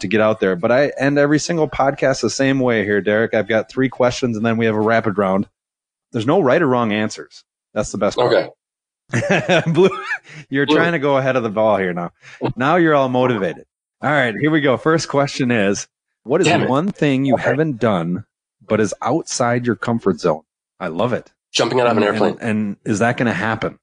to 0.01 0.07
get 0.07 0.19
out 0.19 0.39
there. 0.39 0.55
But 0.55 0.71
I 0.71 0.91
end 0.97 1.19
every 1.19 1.37
single 1.37 1.69
podcast 1.69 2.21
the 2.21 2.31
same 2.31 2.59
way 2.59 2.83
here, 2.83 3.01
Derek. 3.01 3.35
I've 3.35 3.47
got 3.47 3.69
three 3.69 3.87
questions 3.87 4.35
and 4.35 4.43
then 4.43 4.57
we 4.57 4.65
have 4.65 4.73
a 4.73 4.81
rapid 4.81 5.19
round. 5.19 5.47
There's 6.11 6.25
no 6.25 6.41
right 6.41 6.59
or 6.59 6.67
wrong 6.67 6.91
answers. 6.91 7.43
That's 7.75 7.91
the 7.91 7.99
best 7.99 8.17
part. 8.17 8.33
Okay. 8.33 8.49
Blue, 9.71 9.91
you're 10.49 10.65
Blue. 10.65 10.75
trying 10.75 10.93
to 10.93 10.99
go 10.99 11.17
ahead 11.17 11.35
of 11.35 11.43
the 11.43 11.51
ball 11.51 11.77
here 11.77 11.93
now. 11.93 12.13
Now 12.55 12.77
you're 12.77 12.95
all 12.95 13.09
motivated. 13.09 13.65
All 14.01 14.09
right, 14.09 14.33
here 14.35 14.49
we 14.49 14.59
go. 14.59 14.75
First 14.75 15.07
question 15.07 15.51
is 15.51 15.87
What 16.23 16.41
is 16.41 16.47
Damn 16.47 16.63
it. 16.63 16.69
one 16.69 16.91
thing 16.91 17.25
you 17.25 17.33
Okay. 17.35 17.43
haven't 17.43 17.79
done 17.79 18.25
but 18.65 18.79
is 18.79 18.93
outside 19.01 19.65
your 19.65 19.75
comfort 19.75 20.19
zone? 20.19 20.43
I 20.79 20.87
love 20.87 21.13
it. 21.13 21.31
Jumping 21.51 21.79
out 21.79 21.87
of 21.87 21.97
an 21.97 22.03
airplane. 22.03 22.37
And, 22.39 22.49
and 22.49 22.77
is 22.85 22.99
that 22.99 23.17
going 23.17 23.27
to 23.27 23.33
happen? 23.33 23.77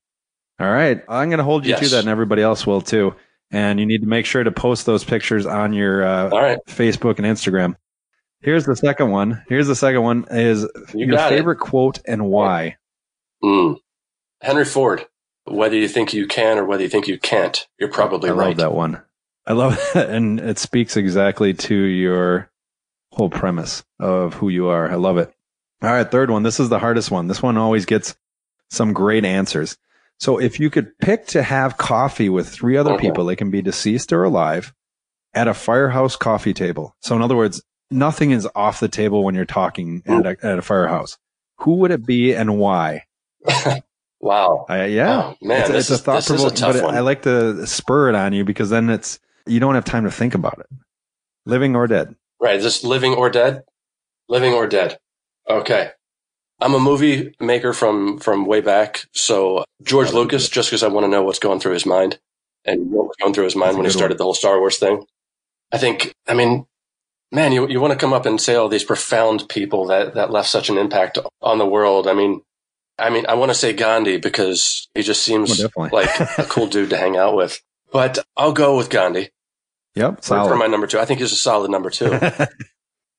All 0.58 0.70
right. 0.70 1.02
I'm 1.08 1.28
going 1.28 1.38
to 1.38 1.44
hold 1.44 1.64
you 1.66 1.76
to 1.76 1.88
that, 1.88 2.00
and 2.00 2.08
everybody 2.08 2.42
else 2.42 2.66
will 2.66 2.80
too. 2.80 3.14
And 3.50 3.78
you 3.80 3.86
need 3.86 4.00
to 4.02 4.06
make 4.06 4.26
sure 4.26 4.42
to 4.44 4.50
post 4.52 4.86
those 4.86 5.04
pictures 5.04 5.44
on 5.46 5.72
your 5.72 6.04
uh, 6.04 6.28
right. 6.30 6.58
Facebook 6.66 7.18
and 7.18 7.26
Instagram. 7.26 7.76
Here's 8.40 8.64
the 8.64 8.76
second 8.76 9.10
one. 9.10 9.42
Here's 9.48 9.66
the 9.66 9.74
second 9.76 10.02
one 10.02 10.24
is 10.30 10.62
You 10.94 11.06
your 11.06 11.16
got 11.16 11.32
it. 11.32 11.36
favorite 11.36 11.58
quote 11.58 12.00
and 12.06 12.26
why. 12.26 12.76
Mm. 13.44 13.76
Henry 14.40 14.64
Ford. 14.64 15.06
Whether 15.44 15.76
you 15.76 15.88
think 15.88 16.12
you 16.14 16.26
can 16.26 16.58
or 16.58 16.64
whether 16.64 16.82
you 16.82 16.88
think 16.88 17.08
you 17.08 17.18
can't, 17.18 17.66
you're 17.78 17.90
probably 17.90 18.30
I 18.30 18.32
right. 18.32 18.44
I 18.44 18.48
love 18.48 18.56
that 18.58 18.72
one. 18.72 19.02
I 19.46 19.52
love 19.54 19.78
that. 19.94 20.10
And 20.10 20.38
it 20.40 20.58
speaks 20.58 20.96
exactly 20.96 21.54
to 21.54 21.74
your 21.74 22.50
whole 23.12 23.30
premise 23.30 23.84
of 23.98 24.34
who 24.34 24.48
you 24.48 24.68
are. 24.68 24.90
I 24.90 24.94
love 24.94 25.18
it. 25.18 25.32
All 25.82 25.90
right, 25.90 26.08
third 26.10 26.30
one. 26.30 26.42
This 26.42 26.60
is 26.60 26.68
the 26.68 26.78
hardest 26.78 27.10
one. 27.10 27.26
This 27.26 27.42
one 27.42 27.56
always 27.56 27.86
gets 27.86 28.14
some 28.70 28.92
great 28.92 29.24
answers. 29.24 29.76
So 30.18 30.38
if 30.38 30.60
you 30.60 30.68
could 30.68 30.96
pick 30.98 31.26
to 31.28 31.42
have 31.42 31.78
coffee 31.78 32.28
with 32.28 32.48
three 32.48 32.76
other 32.76 32.92
Okay. 32.92 33.06
people, 33.08 33.24
they 33.24 33.36
can 33.36 33.50
be 33.50 33.62
deceased 33.62 34.12
or 34.12 34.22
alive, 34.22 34.72
at 35.32 35.48
a 35.48 35.54
firehouse 35.54 36.16
coffee 36.16 36.52
table. 36.52 36.94
So 37.00 37.16
in 37.16 37.22
other 37.22 37.36
words, 37.36 37.62
nothing 37.90 38.30
is 38.32 38.46
off 38.54 38.80
the 38.80 38.88
table 38.88 39.24
when 39.24 39.34
you're 39.34 39.44
talking 39.46 40.02
at 40.06 40.26
a, 40.26 40.36
at 40.42 40.58
a 40.58 40.62
firehouse. 40.62 41.16
Who 41.60 41.76
would 41.76 41.90
it 41.90 42.04
be 42.04 42.34
and 42.34 42.58
why? 42.58 43.04
Wow. 44.22 44.66
I, 44.68 44.84
yeah, 44.84 45.22
Oh, 45.32 45.36
man, 45.40 45.60
it's, 45.74 45.88
it's 45.88 45.90
a 45.90 45.96
thought 45.98 46.16
this 46.16 46.28
is 46.30 46.44
a 46.44 46.50
provoking, 46.50 46.74
but 46.74 46.84
one. 46.84 46.94
I 46.94 47.00
like 47.00 47.22
to 47.22 47.66
spur 47.66 48.10
it 48.10 48.14
on 48.14 48.34
you 48.34 48.44
because 48.44 48.68
then 48.68 48.90
it's 48.90 49.18
you 49.50 49.60
don't 49.60 49.74
have 49.74 49.84
time 49.84 50.04
to 50.04 50.10
think 50.10 50.34
about 50.34 50.58
it. 50.60 50.66
Living 51.46 51.74
or 51.76 51.86
dead. 51.86 52.14
Right. 52.40 52.60
Just 52.60 52.84
living 52.84 53.14
or 53.14 53.30
dead? 53.30 53.62
Living 54.28 54.52
or 54.52 54.66
dead. 54.66 54.98
Okay. 55.48 55.90
I'm 56.60 56.74
a 56.74 56.78
movie 56.78 57.34
maker 57.40 57.72
from, 57.72 58.18
from 58.18 58.44
way 58.46 58.60
back. 58.60 59.06
So 59.12 59.64
George 59.82 60.12
Lucas, 60.12 60.48
just 60.48 60.68
because 60.70 60.82
I 60.82 60.88
want 60.88 61.04
to 61.04 61.08
know 61.08 61.22
what's 61.22 61.38
going 61.38 61.58
through 61.60 61.72
his 61.72 61.86
mind 61.86 62.18
and 62.64 62.90
what 62.90 63.06
was 63.08 63.16
going 63.20 63.32
through 63.34 63.44
his 63.44 63.56
mind 63.56 63.70
That's 63.70 63.76
when 63.78 63.86
he 63.86 63.90
started 63.92 64.14
one. 64.14 64.18
the 64.18 64.24
whole 64.24 64.34
Star 64.34 64.58
Wars 64.58 64.78
thing. 64.78 65.04
I 65.72 65.78
think, 65.78 66.14
I 66.28 66.34
mean, 66.34 66.66
man, 67.32 67.52
you, 67.52 67.66
you 67.68 67.80
want 67.80 67.92
to 67.92 67.98
come 67.98 68.12
up 68.12 68.26
and 68.26 68.38
say 68.40 68.54
all 68.56 68.68
these 68.68 68.84
profound 68.84 69.48
people 69.48 69.86
that, 69.86 70.14
that 70.14 70.30
left 70.30 70.48
such 70.50 70.68
an 70.68 70.76
impact 70.76 71.18
on 71.40 71.56
the 71.58 71.66
world. 71.66 72.06
I 72.06 72.12
mean, 72.12 72.42
I 72.98 73.08
mean, 73.08 73.24
I 73.26 73.34
want 73.34 73.50
to 73.50 73.54
say 73.54 73.72
Gandhi 73.72 74.18
because 74.18 74.88
he 74.94 75.02
just 75.02 75.26
Oh, 75.26 75.32
seems 75.32 75.58
definitely. 75.58 75.90
like 75.98 76.38
a 76.38 76.44
cool 76.44 76.66
dude 76.66 76.90
to 76.90 76.98
hang 76.98 77.16
out 77.16 77.34
with. 77.34 77.62
But 77.92 78.18
I'll 78.36 78.52
go 78.52 78.76
with 78.76 78.90
Gandhi 78.90 79.30
Yep, 79.94 80.16
for, 80.18 80.22
solid. 80.22 80.48
for 80.50 80.56
my 80.56 80.66
number 80.66 80.86
two. 80.86 80.98
I 80.98 81.04
think 81.04 81.20
he's 81.20 81.32
a 81.32 81.36
solid 81.36 81.70
number 81.70 81.90
two. 81.90 82.18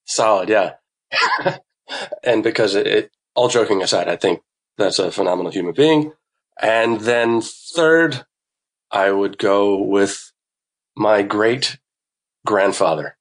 Solid, 0.06 0.50
yeah. 0.50 0.74
and 2.24 2.44
because 2.44 2.76
it, 2.76 2.88
it, 2.88 3.12
all 3.36 3.48
joking 3.48 3.82
aside, 3.82 4.10
I 4.10 4.16
think 4.16 4.42
that's 4.78 5.00
a 5.00 5.12
phenomenal 5.12 5.52
human 5.52 5.74
being. 5.74 6.12
And 6.62 7.00
then 7.02 7.42
third, 7.42 8.26
I 8.92 9.12
would 9.12 9.38
go 9.38 9.82
with 9.82 10.32
my 10.96 11.22
great 11.22 11.78
grandfather 12.46 13.16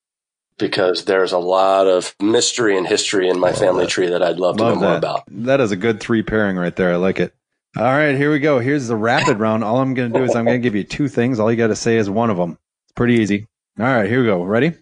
because 0.59 1.05
there's 1.05 1.33
a 1.33 1.39
lot 1.39 1.87
of 1.87 2.15
mystery 2.21 2.77
and 2.77 2.87
history 2.87 3.29
in 3.29 3.39
my 3.39 3.51
Love 3.51 3.59
family 3.59 3.85
that. 3.85 3.91
tree 3.91 4.09
that 4.09 4.23
I'd 4.23 4.39
love, 4.39 4.57
to 4.57 4.65
know 4.65 4.71
Love 4.71 4.79
more 4.81 4.97
about. 4.97 5.23
That 5.29 5.61
is 5.61 5.71
a 5.71 5.77
good 5.77 6.01
three 6.01 6.23
pairing 6.23 6.57
right 6.57 6.75
there. 6.75 6.93
I 6.93 6.97
like 6.97 7.21
it. 7.21 7.35
All 7.77 7.85
right, 7.85 8.17
here 8.17 8.33
we 8.33 8.41
go. 8.41 8.59
Here's 8.59 8.89
the 8.89 8.97
rapid 8.97 9.39
round. 9.39 9.63
All 9.63 9.79
I'm 9.79 9.95
going 9.95 10.13
to 10.13 10.19
do 10.19 10.25
is 10.25 10.35
I'm 10.35 10.45
going 10.45 10.61
to 10.61 10.63
give 10.63 10.75
you 10.75 10.83
two 10.83 11.07
things. 11.07 11.39
All 11.39 11.51
you 11.53 11.57
got 11.57 11.69
to 11.69 11.77
say 11.77 11.97
is 11.97 12.11
one 12.11 12.31
of 12.31 12.37
them. 12.37 12.59
Pretty 13.01 13.15
easy. 13.15 13.47
All 13.79 13.87
right, 13.87 14.07
here 14.07 14.21
we 14.21 14.27
go. 14.27 14.43
Ready? 14.43 14.75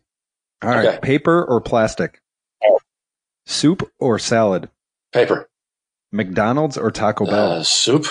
All 0.61 0.71
right. 0.71 0.85
Okay. 0.89 0.99
Paper 1.01 1.45
or 1.45 1.61
plastic? 1.61 2.21
Oh. 2.65 2.81
Soup 3.47 3.89
or 4.01 4.19
salad? 4.19 4.69
Paper, 5.13 5.49
McDonald's 6.11 6.77
or 6.77 6.91
Taco 6.91 7.27
Bell? 7.27 7.53
uh, 7.53 7.63
soup, 7.63 8.07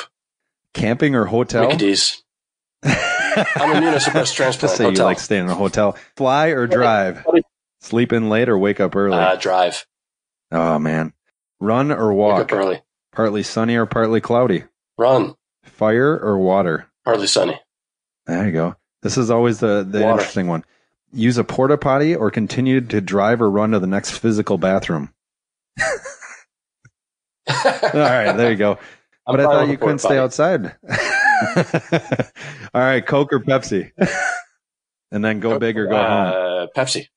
Camping 0.73 1.13
or 1.13 1.25
hotel? 1.25 1.69
I'm 1.69 1.75
immunosuppressed 2.85 4.33
transplant. 4.33 4.59
Just 4.61 4.77
say 4.77 4.89
you 4.91 5.03
like 5.03 5.19
staying 5.19 5.43
in 5.43 5.49
a 5.49 5.55
hotel. 5.55 5.97
Fly 6.15 6.47
or 6.51 6.67
drive? 6.67 7.25
Sleep 7.81 8.13
in 8.13 8.29
late 8.29 8.47
or 8.47 8.57
wake 8.57 8.79
up 8.79 8.95
early? 8.95 9.17
Uh, 9.17 9.35
drive, 9.35 9.85
oh 10.53 10.79
man. 10.79 11.11
Run 11.59 11.91
or 11.91 12.13
wake 12.13 12.17
walk? 12.17 12.41
up 12.43 12.53
early, 12.53 12.81
Partly 13.11 13.43
sunny 13.43 13.75
or 13.75 13.85
partly 13.85 14.21
cloudy? 14.21 14.63
run, 14.97 15.35
Fire 15.65 16.17
or 16.17 16.37
water? 16.37 16.87
Partly 17.03 17.27
sunny. 17.27 17.59
There 18.25 18.45
you 18.45 18.53
go. 18.53 18.75
This 19.07 19.17
is 19.17 19.31
always 19.31 19.61
the, 19.61 19.87
the 19.89 20.01
Water. 20.01 20.19
interesting 20.19 20.47
one. 20.47 20.65
Use 21.13 21.37
a 21.37 21.45
porta 21.45 21.77
potty 21.77 22.13
or 22.13 22.29
continue 22.29 22.81
to 22.81 22.99
drive 22.99 23.41
or 23.41 23.49
run 23.49 23.71
to 23.71 23.79
the 23.79 23.87
next 23.87 24.17
physical 24.17 24.57
bathroom. 24.57 25.13
All 25.79 25.93
right, 27.93 28.33
there 28.33 28.51
you 28.51 28.57
go. 28.57 28.77
I'm 29.25 29.37
But 29.37 29.39
I 29.39 29.43
thought 29.43 29.69
you 29.69 29.77
couldn't 29.77 30.01
porta 30.01 30.07
stay 30.07 30.17
outside. 30.17 30.75
All 32.73 32.81
right, 32.81 33.05
Coke 33.05 33.31
or 33.31 33.39
Pepsi? 33.39 33.91
and 35.11 35.23
then 35.23 35.39
go 35.39 35.57
big 35.57 35.77
or 35.77 35.87
go 35.87 35.95
home. 35.95 36.27
Uh, 36.27 36.67
Pepsi. 36.75 37.07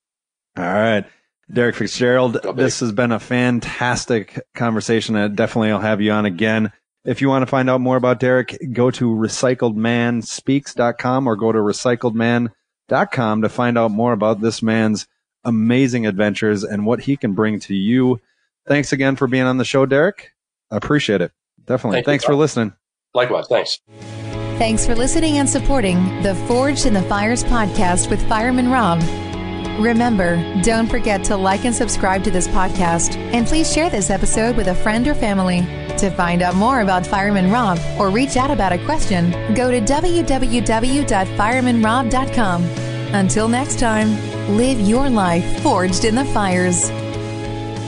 All 0.57 0.63
right. 0.63 1.05
Derek 1.53 1.75
Fitzgerald, 1.75 2.39
this 2.55 2.79
has 2.79 2.93
been 2.93 3.11
a 3.11 3.19
fantastic 3.19 4.39
conversation. 4.55 5.17
I 5.17 5.27
definitely 5.27 5.73
will 5.73 5.81
have 5.81 6.01
you 6.01 6.13
on 6.13 6.25
again. 6.25 6.71
If 7.05 7.23
you 7.23 7.29
want 7.29 7.43
to 7.43 7.47
find 7.47 7.71
out 7.71 7.81
more 7.81 7.97
about 7.97 8.21
Derek, 8.21 8.59
go 8.73 8.91
to 8.91 9.11
recycledmanspeaks.com 9.11 11.27
or 11.27 11.37
go 11.37 11.53
to 11.53 11.59
recycledman.com 11.59 13.43
to 13.43 13.49
find 13.49 13.79
out 13.79 13.91
more 13.91 14.13
about 14.13 14.41
this 14.41 14.63
man's 14.63 15.07
amazing 15.45 16.07
adventures 16.07 16.63
and 16.63 16.85
what 16.85 17.01
he 17.01 17.17
can 17.17 17.33
bring 17.33 17.59
to 17.61 17.75
you. 17.75 18.21
Thanks 18.69 18.93
again 18.93 19.17
for 19.17 19.27
being 19.27 19.45
on 19.45 19.57
the 19.57 19.65
show, 19.65 19.87
Derek. 19.87 20.33
I 20.71 20.77
appreciate 20.77 21.23
it. 21.23 21.33
Definitely. 21.65 21.97
Thank 21.97 22.07
you, 22.07 22.11
Thanks 22.13 22.25
for 22.25 22.33
Bob. 22.33 22.41
listening. 22.41 22.73
Likewise. 23.15 23.47
Thanks. 23.49 23.81
Thanks 24.59 24.87
for 24.87 24.95
listening 24.95 25.39
and 25.39 25.49
supporting 25.49 26.23
the 26.23 26.35
Forged 26.47 26.85
in 26.85 26.93
the 26.93 27.03
Fires 27.03 27.43
podcast 27.45 28.11
with 28.11 28.23
Fireman 28.29 28.71
Rob. 28.71 29.01
Remember, 29.81 30.37
don't 30.61 30.87
forget 30.89 31.25
to 31.25 31.37
like 31.39 31.65
and 31.65 31.75
subscribe 31.75 32.23
to 32.25 32.31
this 32.31 32.47
podcast, 32.49 33.17
and 33.17 33.47
please 33.47 33.73
share 33.73 33.89
this 33.89 34.11
episode 34.11 34.55
with 34.55 34.69
a 34.69 34.75
friend 34.75 35.09
or 35.09 35.15
family. 35.15 35.63
To 35.97 36.11
find 36.11 36.43
out 36.43 36.55
more 36.55 36.83
about 36.83 37.07
Fireman 37.07 37.51
Rob 37.51 37.79
or 37.99 38.11
reach 38.11 38.37
out 38.37 38.51
about 38.51 38.75
a 38.75 38.85
question, 38.85 39.31
go 39.55 39.71
to 39.71 39.81
www.firemanrob.com. 39.81 42.65
Until 43.15 43.49
next 43.49 43.79
time, 43.79 44.11
live 44.55 44.79
your 44.81 45.09
life 45.09 45.63
forged 45.63 46.05
in 46.05 46.15
the 46.15 46.27
fires. 46.27 46.91